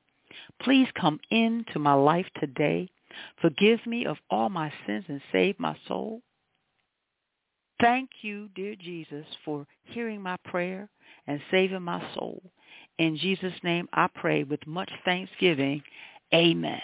[0.62, 2.90] Please come into my life today.
[3.42, 6.22] Forgive me of all my sins and save my soul.
[7.82, 10.90] Thank you, dear Jesus, for hearing my prayer
[11.28, 12.42] and saving my soul.
[12.98, 15.84] In Jesus' name I pray with much thanksgiving.
[16.34, 16.82] Amen.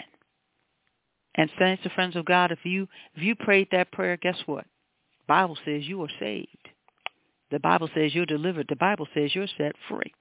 [1.36, 4.66] And thanks to friends of God, if you if you prayed that prayer, guess what?
[5.30, 6.68] Bible says you are saved.
[7.52, 8.66] The Bible says you're delivered.
[8.68, 10.12] The Bible says you're set free.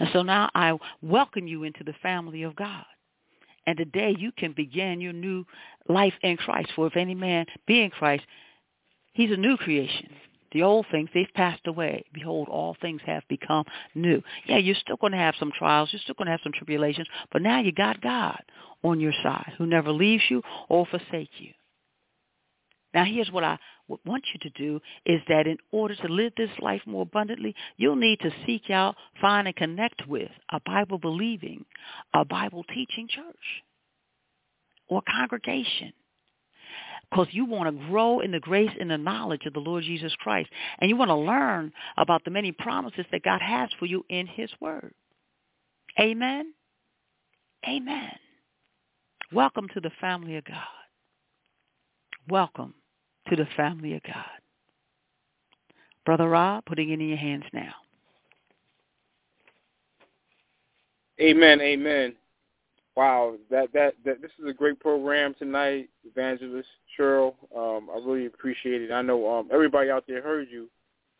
[0.00, 2.84] And so now I welcome you into the family of God.
[3.68, 5.44] And today you can begin your new
[5.88, 6.70] life in Christ.
[6.74, 8.24] For if any man be in Christ,
[9.12, 10.08] he's a new creation.
[10.50, 12.04] The old things, they've passed away.
[12.12, 14.20] Behold, all things have become new.
[14.46, 15.90] Yeah, you're still going to have some trials.
[15.92, 17.06] You're still going to have some tribulations.
[17.30, 18.42] But now you got God
[18.82, 21.52] on your side who never leaves you or forsake you.
[22.92, 23.58] Now here's what I
[24.04, 27.96] want you to do is that in order to live this life more abundantly, you'll
[27.96, 31.64] need to seek out, find, and connect with a Bible-believing,
[32.14, 33.62] a Bible-teaching church
[34.88, 35.92] or congregation
[37.10, 40.14] because you want to grow in the grace and the knowledge of the Lord Jesus
[40.20, 40.48] Christ.
[40.78, 44.26] And you want to learn about the many promises that God has for you in
[44.26, 44.94] his word.
[45.98, 46.54] Amen?
[47.68, 48.12] Amen.
[49.32, 50.56] Welcome to the family of God.
[52.28, 52.74] Welcome
[53.30, 54.24] to the family of God.
[56.04, 57.72] Brother Rob, putting it in your hands now.
[61.20, 62.14] Amen, amen.
[62.96, 66.68] Wow, that, that that this is a great program tonight, Evangelist
[66.98, 67.34] Cheryl.
[67.56, 68.90] Um, I really appreciate it.
[68.90, 70.68] I know um, everybody out there heard you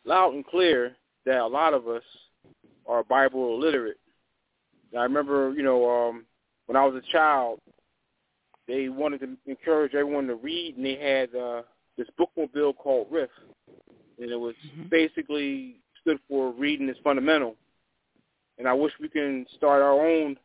[0.03, 0.95] loud and clear
[1.25, 2.03] that a lot of us
[2.87, 3.97] are Bible illiterate.
[4.97, 6.25] I remember, you know, um,
[6.65, 7.59] when I was a child,
[8.67, 11.61] they wanted to encourage everyone to read, and they had uh,
[11.97, 13.29] this bookmobile called RIF,
[14.19, 14.89] and it was mm-hmm.
[14.89, 17.55] basically stood for reading is fundamental.
[18.57, 20.37] And I wish we can start our own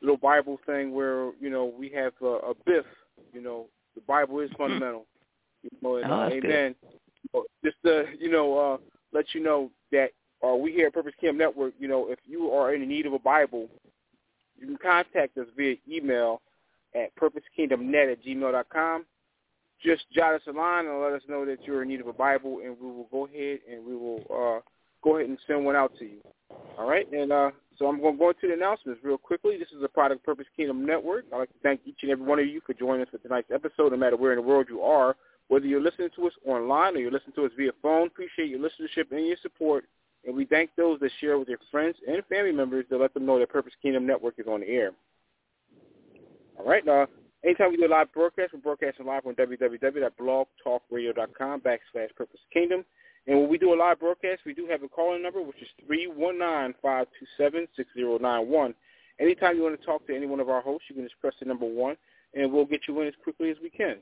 [0.00, 2.84] little Bible thing where you know we have a, a BIF.
[3.32, 5.06] You know, the Bible is fundamental.
[5.62, 6.74] You know, and, oh, uh, amen.
[7.64, 8.76] Just to you know uh,
[9.12, 10.10] let you know that
[10.46, 11.74] uh, we here at Purpose Kingdom Network.
[11.78, 13.68] You know, if you are in need of a Bible,
[14.58, 16.40] you can contact us via email
[16.94, 19.04] at purposekingdomnet at gmail.com.
[19.84, 22.12] Just jot us a line and let us know that you're in need of a
[22.12, 24.60] Bible, and we will go ahead and we will uh,
[25.02, 26.18] go ahead and send one out to you.
[26.78, 29.58] All right, and uh, so I'm going to go into the announcements real quickly.
[29.58, 31.24] This is a product Purpose Kingdom Network.
[31.32, 33.50] I'd like to thank each and every one of you for joining us for tonight's
[33.52, 35.16] episode, no matter where in the world you are.
[35.48, 38.58] Whether you're listening to us online or you're listening to us via phone, appreciate your
[38.58, 39.84] listenership and your support.
[40.24, 43.26] And we thank those that share with their friends and family members to let them
[43.26, 44.90] know that Purpose Kingdom Network is on the air.
[46.58, 46.84] All right.
[46.84, 47.06] Now,
[47.46, 52.84] anytime we do a live broadcast, we're broadcasting live on www.blogtalkradio.com backslash Purpose Kingdom.
[53.26, 55.68] And when we do a live broadcast, we do have a calling number, which is
[56.84, 58.74] 319-527-6091.
[59.18, 61.34] Anytime you want to talk to any one of our hosts, you can just press
[61.40, 61.96] the number one,
[62.34, 63.96] and we'll get you in as quickly as we can.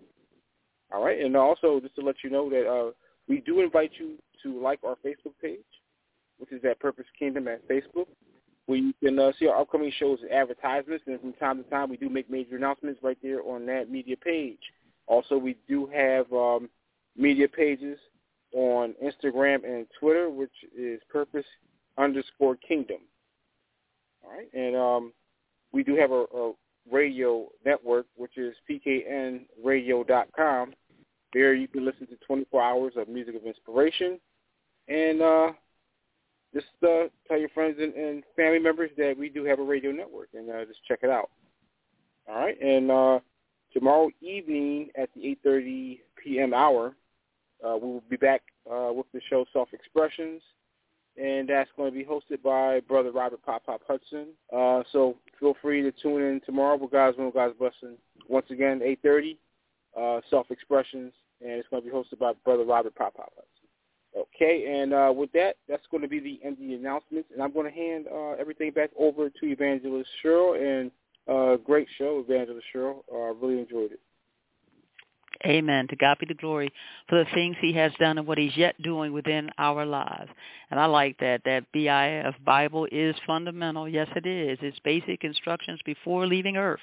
[0.92, 1.20] All right.
[1.20, 2.90] And also, just to let you know that uh,
[3.28, 5.60] we do invite you to like our Facebook page.
[6.38, 8.06] which is at Purpose Kingdom at Facebook,
[8.66, 11.04] where you can uh, see our upcoming shows and advertisements.
[11.06, 14.16] And from time to time, we do make major announcements right there on that media
[14.16, 14.58] page.
[15.06, 16.68] Also, we do have um,
[17.16, 17.98] media pages
[18.52, 21.44] on Instagram and Twitter, which is Purpose
[21.98, 22.98] underscore Kingdom.
[24.24, 25.12] All right, and um,
[25.72, 26.52] we do have a, a
[26.90, 30.72] radio network, which is pknradio.com.
[31.32, 34.20] There you can listen to 24 hours of music of inspiration.
[34.88, 35.52] And uh,
[36.54, 39.90] just uh, tell your friends and, and family members that we do have a radio
[39.90, 41.30] network, and uh, just check it out.
[42.28, 43.18] All right, and uh,
[43.72, 46.54] tomorrow evening at the 8.30 p.m.
[46.54, 46.94] hour,
[47.66, 50.40] uh, we will be back uh, with the show Self Expressions
[51.16, 54.28] and that's going to be hosted by Brother Robert Pop Pop Hudson.
[54.52, 57.96] Uh, so feel free to tune in tomorrow with God's Will, God's Blessing.
[58.28, 59.36] Once again, 8.30,
[59.96, 63.53] uh, Self-Expressions, and it's going to be hosted by Brother Robert Pop Pop Hudson.
[64.16, 67.42] Okay, and uh, with that, that's going to be the end of the announcements, and
[67.42, 70.90] I'm going to hand uh, everything back over to Evangelist Cheryl, and
[71.28, 72.98] uh, great show, Evangelist Cheryl.
[73.12, 74.00] I uh, really enjoyed it.
[75.46, 75.88] Amen.
[75.88, 76.72] To God be the glory
[77.08, 80.30] for the things he has done and what he's yet doing within our lives.
[80.70, 81.42] And I like that.
[81.44, 83.88] That BIF Bible is fundamental.
[83.88, 84.58] Yes, it is.
[84.62, 86.80] It's basic instructions before leaving earth.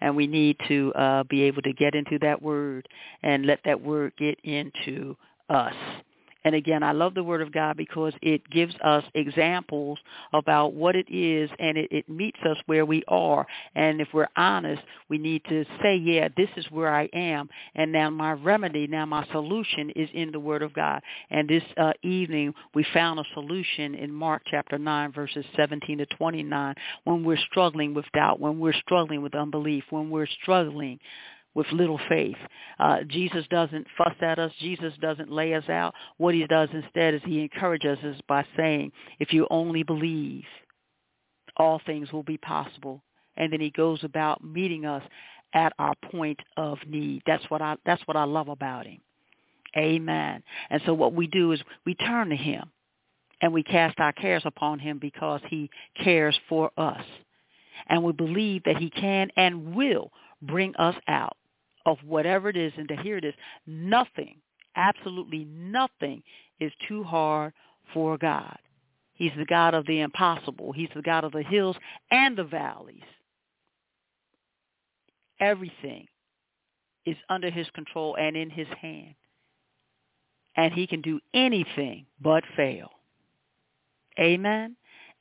[0.00, 2.88] And we need to uh, be able to get into that word
[3.22, 5.16] and let that word get into
[5.48, 5.74] us.
[6.44, 9.98] And again, I love the Word of God because it gives us examples
[10.32, 13.46] about what it is and it, it meets us where we are.
[13.74, 17.48] And if we're honest, we need to say, yeah, this is where I am.
[17.74, 21.02] And now my remedy, now my solution is in the Word of God.
[21.30, 26.06] And this uh, evening, we found a solution in Mark chapter 9, verses 17 to
[26.06, 26.74] 29,
[27.04, 30.98] when we're struggling with doubt, when we're struggling with unbelief, when we're struggling
[31.54, 32.36] with little faith.
[32.78, 34.52] Uh, Jesus doesn't fuss at us.
[34.60, 35.94] Jesus doesn't lay us out.
[36.16, 40.44] What he does instead is he encourages us by saying, if you only believe,
[41.56, 43.02] all things will be possible.
[43.36, 45.02] And then he goes about meeting us
[45.52, 47.22] at our point of need.
[47.26, 49.00] That's what I that's what I love about him.
[49.76, 50.42] Amen.
[50.68, 52.70] And so what we do is we turn to him
[53.40, 55.70] and we cast our cares upon him because he
[56.02, 57.04] cares for us.
[57.88, 61.36] And we believe that he can and will bring us out
[61.90, 63.34] of whatever it is and to hear it is
[63.66, 64.36] nothing,
[64.76, 66.22] absolutely nothing
[66.60, 67.52] is too hard
[67.92, 68.58] for God.
[69.14, 70.72] He's the God of the impossible.
[70.72, 71.76] He's the God of the hills
[72.10, 73.02] and the valleys.
[75.40, 76.06] Everything
[77.04, 79.14] is under his control and in his hand.
[80.56, 82.90] And he can do anything but fail.
[84.18, 84.76] Amen.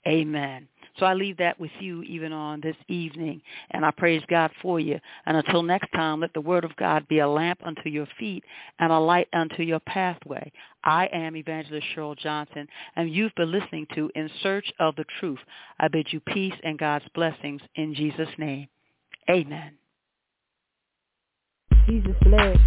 [0.07, 0.67] Amen.
[0.97, 4.79] So I leave that with you even on this evening, and I praise God for
[4.79, 4.99] you.
[5.25, 8.43] And until next time, let the word of God be a lamp unto your feet
[8.79, 10.51] and a light unto your pathway.
[10.83, 15.39] I am Evangelist Cheryl Johnson, and you've been listening to In Search of the Truth.
[15.79, 18.67] I bid you peace and God's blessings in Jesus' name.
[19.29, 19.73] Amen.
[21.87, 22.57] Jesus bless.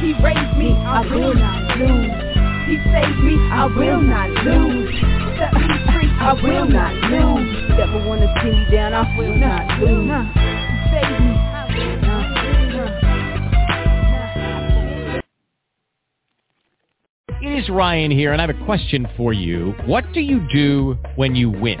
[0.00, 2.30] He raised me, I will not lose.
[2.66, 5.79] He saved me, I will not lose.
[6.20, 7.70] Set me free, I will not lose.
[7.70, 9.88] Never wanna see me down, I will not lose.
[9.88, 12.20] He me, I will not
[17.42, 19.74] It is Ryan here, and I have a question for you.
[19.86, 21.80] What do you do when you win?